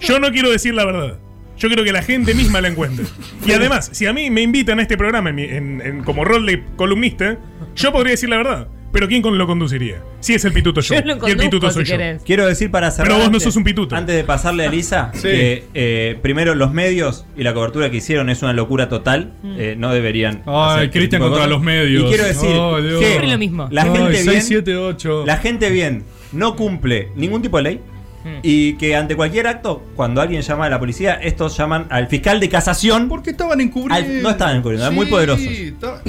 Yo 0.00 0.18
no 0.18 0.30
quiero 0.32 0.50
decir 0.50 0.74
la 0.74 0.84
verdad. 0.84 1.18
Yo 1.56 1.68
quiero 1.68 1.84
que 1.84 1.92
la 1.92 2.02
gente 2.02 2.34
misma 2.34 2.60
la 2.60 2.66
encuentre. 2.68 3.04
Y 3.46 3.52
además, 3.52 3.88
si 3.92 4.06
a 4.06 4.12
mí 4.12 4.30
me 4.30 4.40
invitan 4.42 4.80
a 4.80 4.82
este 4.82 4.96
programa 4.96 5.28
en 5.30 5.36
mi- 5.36 5.44
en- 5.44 5.80
en- 5.80 6.02
como 6.02 6.24
rol 6.24 6.44
de 6.44 6.64
columnista, 6.74 7.38
yo 7.76 7.92
podría 7.92 8.10
decir 8.12 8.28
la 8.28 8.38
verdad. 8.38 8.68
Pero 8.92 9.08
¿quién 9.08 9.22
con- 9.22 9.38
lo 9.38 9.46
conduciría? 9.46 10.02
Si 10.20 10.34
es 10.34 10.44
el 10.44 10.52
pituto 10.52 10.80
yo. 10.82 10.94
Yo 10.94 11.00
lo 11.00 11.06
y 11.06 11.12
el 11.12 11.18
conduzco 11.18 11.42
pituto 11.42 11.68
si 11.68 11.74
soy 11.74 11.84
yo. 11.84 11.90
querés. 11.96 12.22
Quiero 12.24 12.46
decir 12.46 12.70
para 12.70 12.90
cerrar. 12.90 13.06
Pero 13.08 13.14
vos 13.16 13.24
no 13.30 13.36
antes- 13.36 13.42
sos 13.44 13.56
un 13.56 13.64
pituto. 13.64 13.96
Antes 13.96 14.14
de 14.16 14.24
pasarle 14.24 14.66
a 14.66 14.70
Lisa, 14.70 15.10
Sí. 15.14 15.22
que 15.22 15.64
eh, 15.74 16.18
primero 16.22 16.54
los 16.54 16.72
medios 16.72 17.24
y 17.36 17.42
la 17.42 17.54
cobertura 17.54 17.90
que 17.90 17.96
hicieron 17.96 18.28
es 18.30 18.42
una 18.42 18.52
locura 18.52 18.88
total. 18.88 19.32
Mm. 19.42 19.54
Eh, 19.58 19.74
no 19.78 19.92
deberían. 19.92 20.42
Ay, 20.46 20.52
hacer 20.54 20.82
este 20.84 20.98
Cristian 20.98 21.22
tipo 21.22 21.24
de 21.24 21.30
contra 21.30 21.38
cosas. 21.46 21.50
los 21.50 21.62
medios. 21.62 22.02
Y 22.04 22.06
quiero 22.08 22.24
decir 22.24 22.50
Ay, 22.52 22.82
Dios. 22.82 23.00
que 23.00 23.06
Siempre 23.06 23.28
lo 23.30 23.38
mismo. 23.38 23.68
la 23.70 23.82
Ay, 23.82 23.90
gente 23.92 24.10
bien. 24.10 24.24
6, 24.24 24.44
7, 24.46 24.76
8. 24.76 25.24
La 25.26 25.36
gente 25.38 25.70
bien 25.70 26.04
no 26.32 26.54
cumple 26.56 27.08
ningún 27.16 27.42
tipo 27.42 27.56
de 27.56 27.62
ley. 27.62 27.80
Mm. 28.24 28.38
Y 28.44 28.74
que 28.74 28.94
ante 28.94 29.16
cualquier 29.16 29.48
acto, 29.48 29.82
cuando 29.96 30.20
alguien 30.20 30.42
llama 30.42 30.66
a 30.66 30.70
la 30.70 30.78
policía, 30.78 31.14
estos 31.14 31.56
llaman 31.56 31.86
al 31.90 32.06
fiscal 32.06 32.38
de 32.38 32.48
casación. 32.48 33.08
¿Por 33.08 33.20
qué 33.22 33.30
estaban 33.30 33.60
encubriendo? 33.60 33.94
Al- 34.14 34.22
no 34.22 34.30
estaban 34.30 34.56
encubriendo, 34.58 34.84
eran 34.86 34.94
muy 34.94 35.06
poderosos. 35.06 35.44
está- 35.44 36.00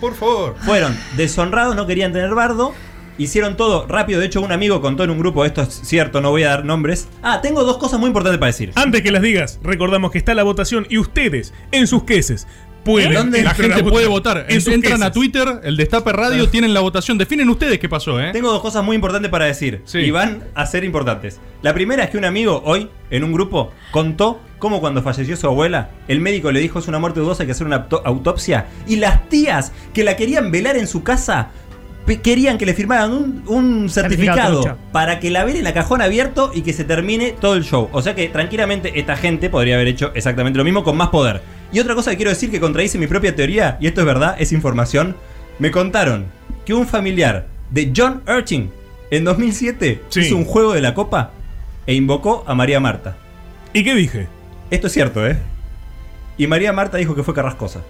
Por 0.00 0.14
favor. 0.14 0.56
Fueron 0.60 0.96
deshonrados, 1.16 1.76
no 1.76 1.86
querían 1.86 2.12
tener 2.12 2.34
bardo. 2.34 2.72
Hicieron 3.18 3.56
todo 3.56 3.86
rápido. 3.86 4.18
De 4.18 4.26
hecho, 4.26 4.40
un 4.40 4.50
amigo 4.50 4.80
contó 4.80 5.04
en 5.04 5.10
un 5.10 5.18
grupo, 5.18 5.44
esto 5.44 5.60
es 5.60 5.80
cierto, 5.84 6.22
no 6.22 6.30
voy 6.30 6.44
a 6.44 6.48
dar 6.50 6.64
nombres. 6.64 7.06
Ah, 7.22 7.40
tengo 7.42 7.64
dos 7.64 7.76
cosas 7.76 8.00
muy 8.00 8.06
importantes 8.06 8.38
para 8.38 8.46
decir. 8.46 8.72
Antes 8.76 9.02
que 9.02 9.10
las 9.10 9.20
digas, 9.20 9.60
recordamos 9.62 10.10
que 10.10 10.16
está 10.16 10.34
la 10.34 10.42
votación 10.42 10.86
y 10.88 10.96
ustedes, 10.96 11.52
en 11.70 11.86
sus 11.86 12.04
queses, 12.04 12.46
pueden. 12.84 13.12
¿Dónde? 13.14 13.42
La 13.42 13.54
gente 13.54 13.82
puede 13.84 14.06
votar. 14.06 14.46
En 14.48 14.60
Entran 14.72 15.02
a. 15.02 15.12
Twitter, 15.12 15.60
el 15.64 15.76
Destape 15.76 16.12
Radio, 16.12 16.48
tienen 16.48 16.72
la 16.74 16.80
votación. 16.80 17.18
Definen 17.18 17.48
ustedes 17.48 17.78
qué 17.78 17.88
pasó, 17.88 18.20
¿eh? 18.20 18.30
Tengo 18.32 18.50
dos 18.50 18.62
cosas 18.62 18.84
muy 18.84 18.94
importantes 18.94 19.30
para 19.30 19.44
decir. 19.46 19.82
Sí. 19.84 19.98
Y 19.98 20.10
van 20.10 20.44
a 20.54 20.66
ser 20.66 20.84
importantes. 20.84 21.40
La 21.62 21.74
primera 21.74 22.04
es 22.04 22.10
que 22.10 22.18
un 22.18 22.24
amigo 22.24 22.62
hoy, 22.64 22.88
en 23.10 23.24
un 23.24 23.32
grupo, 23.32 23.72
contó 23.90 24.40
cómo 24.58 24.80
cuando 24.80 25.02
falleció 25.02 25.36
su 25.36 25.46
abuela, 25.46 25.90
el 26.08 26.20
médico 26.20 26.52
le 26.52 26.60
dijo 26.60 26.78
es 26.78 26.88
una 26.88 26.98
muerte 26.98 27.20
dudosa, 27.20 27.42
hay 27.42 27.46
que 27.46 27.52
hacer 27.52 27.66
una 27.66 27.76
auto- 27.76 28.02
autopsia. 28.04 28.66
Y 28.86 28.96
las 28.96 29.28
tías 29.28 29.72
que 29.94 30.04
la 30.04 30.16
querían 30.16 30.50
velar 30.50 30.76
en 30.76 30.86
su 30.86 31.02
casa 31.02 31.50
querían 32.24 32.58
que 32.58 32.66
le 32.66 32.74
firmaran 32.74 33.12
un, 33.12 33.42
un 33.46 33.88
certificado 33.88 34.76
para 34.90 35.20
que 35.20 35.30
la 35.30 35.44
velen 35.44 35.66
a 35.68 35.72
cajón 35.72 36.02
abierto 36.02 36.50
y 36.52 36.62
que 36.62 36.72
se 36.72 36.82
termine 36.82 37.36
todo 37.40 37.54
el 37.54 37.62
show. 37.62 37.88
O 37.92 38.02
sea 38.02 38.16
que 38.16 38.28
tranquilamente 38.28 38.98
esta 38.98 39.16
gente 39.16 39.48
podría 39.48 39.76
haber 39.76 39.86
hecho 39.86 40.10
exactamente 40.16 40.56
lo 40.58 40.64
mismo 40.64 40.82
con 40.82 40.96
más 40.96 41.10
poder. 41.10 41.40
Y 41.72 41.78
otra 41.80 41.94
cosa 41.94 42.10
que 42.10 42.16
quiero 42.16 42.30
decir 42.30 42.50
que 42.50 42.60
contradice 42.60 42.98
mi 42.98 43.06
propia 43.06 43.34
teoría, 43.36 43.76
y 43.80 43.86
esto 43.86 44.00
es 44.00 44.06
verdad, 44.06 44.36
es 44.38 44.52
información, 44.52 45.16
me 45.58 45.70
contaron 45.70 46.26
que 46.64 46.74
un 46.74 46.86
familiar 46.86 47.46
de 47.70 47.92
John 47.96 48.22
Urchin 48.28 48.70
en 49.10 49.24
2007 49.24 50.02
Sí. 50.08 50.20
hizo 50.20 50.36
un 50.36 50.44
juego 50.44 50.72
de 50.72 50.80
la 50.80 50.94
copa 50.94 51.30
e 51.86 51.94
invocó 51.94 52.44
a 52.46 52.54
María 52.54 52.80
Marta. 52.80 53.16
¿Y 53.72 53.84
qué 53.84 53.94
dije? 53.94 54.26
Esto 54.70 54.88
es 54.88 54.92
cierto, 54.92 55.26
¿eh? 55.26 55.36
Y 56.38 56.46
María 56.46 56.72
Marta 56.72 56.96
dijo 56.98 57.14
que 57.14 57.22
fue 57.22 57.34
Carrascosa. 57.34 57.80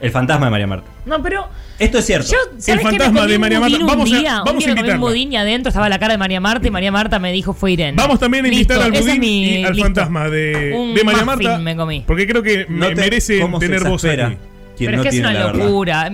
El 0.00 0.10
fantasma 0.10 0.46
de 0.46 0.50
María 0.50 0.66
Marta. 0.66 0.90
No, 1.04 1.22
pero 1.22 1.46
Esto 1.78 1.98
es 1.98 2.06
cierto. 2.06 2.28
yo. 2.32 2.38
Me 2.74 2.80
fantasma 2.80 3.26
de 3.26 3.34
un 3.34 3.40
María 3.40 3.60
Marta. 3.60 3.76
budín 3.76 3.86
Vamos 3.86 4.10
a- 4.12 4.14
vamos 4.14 4.14
un 4.14 4.20
día 4.20 4.32
a 4.32 4.44
comí 4.44 4.64
un 4.64 4.70
invitarla. 4.70 4.96
budín 4.96 5.32
y 5.32 5.36
adentro 5.36 5.68
estaba 5.68 5.88
la 5.88 5.98
cara 5.98 6.14
de 6.14 6.18
María 6.18 6.40
Marta 6.40 6.66
y 6.66 6.70
María 6.70 6.90
Marta 6.92 7.18
me 7.18 7.32
dijo 7.32 7.52
fue 7.52 7.72
Irene. 7.72 7.96
Vamos 7.96 8.18
también 8.18 8.44
a 8.46 8.48
Listo, 8.48 8.74
invitar 8.74 8.82
al 8.86 8.94
ese 8.94 8.98
es 9.00 9.06
budín 9.06 9.20
mi- 9.20 9.44
y 9.60 9.64
al 9.64 9.72
listo. 9.72 9.84
fantasma 9.84 10.28
de, 10.30 10.72
Un 10.74 10.94
de 10.94 11.04
María 11.04 11.24
Marta. 11.24 11.58
me 11.58 11.76
comí. 11.76 12.04
Porque 12.06 12.26
creo 12.26 12.42
que 12.42 12.66
No 12.68 12.88
te- 12.88 12.94
merece 12.94 13.46
tener 13.58 13.84
voz 13.84 14.04
aquí. 14.04 14.16
quien 14.16 14.38
Pero 14.78 14.96
no 14.96 15.02
es 15.02 15.08
que 15.10 15.16
es 15.16 15.20
una 15.20 15.32
la 15.32 15.52
locura. 15.52 16.10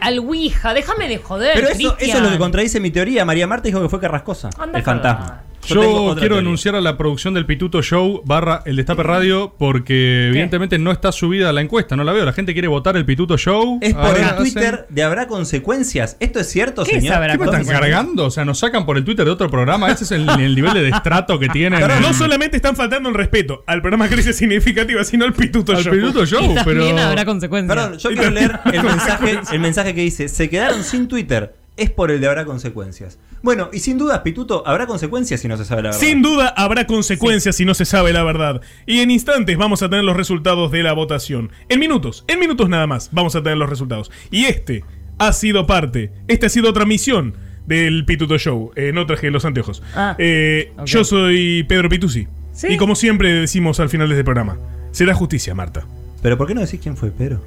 Al 0.00 0.18
Ouija, 0.18 0.74
déjame 0.74 1.06
de 1.08 1.18
joder. 1.18 1.52
Pero 1.54 1.68
eso, 1.68 1.96
eso 1.98 2.16
es 2.16 2.22
lo 2.22 2.30
que 2.30 2.38
contradice 2.38 2.80
mi 2.80 2.90
teoría. 2.90 3.24
María 3.24 3.46
Marta 3.46 3.68
dijo 3.68 3.80
que 3.80 3.88
fue 3.88 4.00
Carrascosa. 4.00 4.50
Anda 4.58 4.78
el 4.78 4.84
fantasma. 4.84 5.42
Yo, 5.66 5.80
quiero 5.80 6.14
teoría. 6.16 6.36
denunciar 6.38 6.74
a 6.74 6.80
la 6.80 6.96
producción 6.98 7.34
del 7.34 7.46
Pituto 7.46 7.82
Show 7.82 8.22
barra 8.24 8.62
el 8.66 8.76
Destape 8.76 9.02
Radio 9.02 9.54
porque 9.58 10.28
evidentemente 10.28 10.78
no 10.78 10.90
está 10.90 11.12
subida 11.12 11.52
la 11.52 11.60
encuesta, 11.60 11.96
no 11.96 12.04
la 12.04 12.12
veo. 12.12 12.24
La 12.24 12.32
gente 12.32 12.52
quiere 12.52 12.68
votar 12.68 12.96
el 12.96 13.04
Pituto 13.04 13.36
Show. 13.38 13.78
Es 13.80 13.94
por 13.94 14.12
ver, 14.12 14.16
el 14.18 14.24
hacen- 14.24 14.36
Twitter 14.38 14.86
de 14.88 15.02
Habrá 15.02 15.26
Consecuencias. 15.28 16.16
¿Esto 16.20 16.40
es 16.40 16.48
cierto, 16.50 16.84
¿Qué 16.84 16.96
es 16.96 17.02
señor? 17.02 17.20
¿Qué 17.30 17.38
me 17.38 17.44
están 17.44 17.64
cargando? 17.66 18.26
O 18.26 18.30
sea, 18.30 18.44
nos 18.44 18.58
sacan 18.58 18.84
por 18.86 18.96
el 18.96 19.04
Twitter 19.04 19.24
de 19.24 19.30
otro 19.30 19.48
programa. 19.50 19.90
Ese 19.90 20.04
es 20.04 20.10
el, 20.12 20.28
el 20.28 20.54
nivel 20.54 20.74
de 20.74 20.82
destrato 20.82 21.38
que 21.38 21.48
tienen. 21.48 21.80
Pero 21.80 21.94
en- 21.94 22.02
no 22.02 22.12
solamente 22.12 22.56
están 22.56 22.74
faltando 22.76 23.08
el 23.08 23.14
respeto 23.14 23.62
al 23.66 23.80
programa 23.80 24.08
Crisis 24.08 24.36
Significativa, 24.36 25.04
sino 25.04 25.24
al 25.24 25.32
Pituto 25.32 25.72
al 25.72 25.82
Show. 25.84 25.92
Pituto 25.92 26.22
Y 26.24 26.26
Show, 26.26 26.54
pero. 26.64 26.80
también 26.80 26.98
habrá 26.98 27.24
consecuencias. 27.24 27.76
Perdón, 27.76 27.98
yo 27.98 28.10
quiero 28.10 28.30
leer 28.30 28.58
el 28.72 28.82
mensaje, 28.84 29.40
el 29.52 29.60
mensaje 29.60 29.94
que 29.94 30.00
dice: 30.00 30.28
Se 30.28 30.50
quedaron 30.50 30.82
sin 30.84 31.08
Twitter. 31.08 31.54
Es 31.76 31.90
por 31.90 32.10
el 32.10 32.20
de 32.20 32.28
habrá 32.28 32.44
consecuencias. 32.44 33.18
Bueno, 33.42 33.70
y 33.72 33.78
sin 33.78 33.96
dudas, 33.96 34.20
Pituto, 34.20 34.62
habrá 34.66 34.86
consecuencias 34.86 35.40
si 35.40 35.48
no 35.48 35.56
se 35.56 35.64
sabe 35.64 35.82
la 35.82 35.88
verdad. 35.88 36.00
Sin 36.00 36.20
duda 36.22 36.48
habrá 36.48 36.86
consecuencias 36.86 37.56
si 37.56 37.64
no 37.64 37.74
se 37.74 37.86
sabe 37.86 38.12
la 38.12 38.22
verdad. 38.22 38.60
Y 38.86 39.00
en 39.00 39.10
instantes 39.10 39.56
vamos 39.56 39.82
a 39.82 39.88
tener 39.88 40.04
los 40.04 40.16
resultados 40.16 40.70
de 40.70 40.82
la 40.82 40.92
votación. 40.92 41.50
En 41.68 41.80
minutos, 41.80 42.24
en 42.28 42.40
minutos 42.40 42.68
nada 42.68 42.86
más, 42.86 43.08
vamos 43.12 43.34
a 43.36 43.42
tener 43.42 43.58
los 43.58 43.70
resultados. 43.70 44.10
Y 44.30 44.44
este 44.44 44.84
ha 45.18 45.32
sido 45.32 45.66
parte, 45.66 46.12
esta 46.28 46.46
ha 46.46 46.50
sido 46.50 46.68
otra 46.68 46.84
misión 46.84 47.34
del 47.66 48.04
Pituto 48.04 48.38
Show. 48.38 48.72
Eh, 48.76 48.92
no 48.92 49.06
traje 49.06 49.30
los 49.30 49.44
anteojos. 49.44 49.82
Ah, 49.94 50.14
Eh. 50.18 50.72
Yo 50.84 51.04
soy 51.04 51.62
Pedro 51.64 51.88
Pitusi. 51.88 52.28
Sí. 52.52 52.68
Y 52.70 52.76
como 52.76 52.94
siempre 52.94 53.32
decimos 53.32 53.80
al 53.80 53.88
final 53.88 54.08
de 54.08 54.14
este 54.16 54.24
programa, 54.24 54.58
será 54.90 55.14
justicia, 55.14 55.54
Marta. 55.54 55.86
Pero 56.22 56.36
¿por 56.36 56.46
qué 56.46 56.54
no 56.54 56.60
decís 56.60 56.80
quién 56.82 56.96
fue, 56.96 57.10
Pedro? 57.10 57.42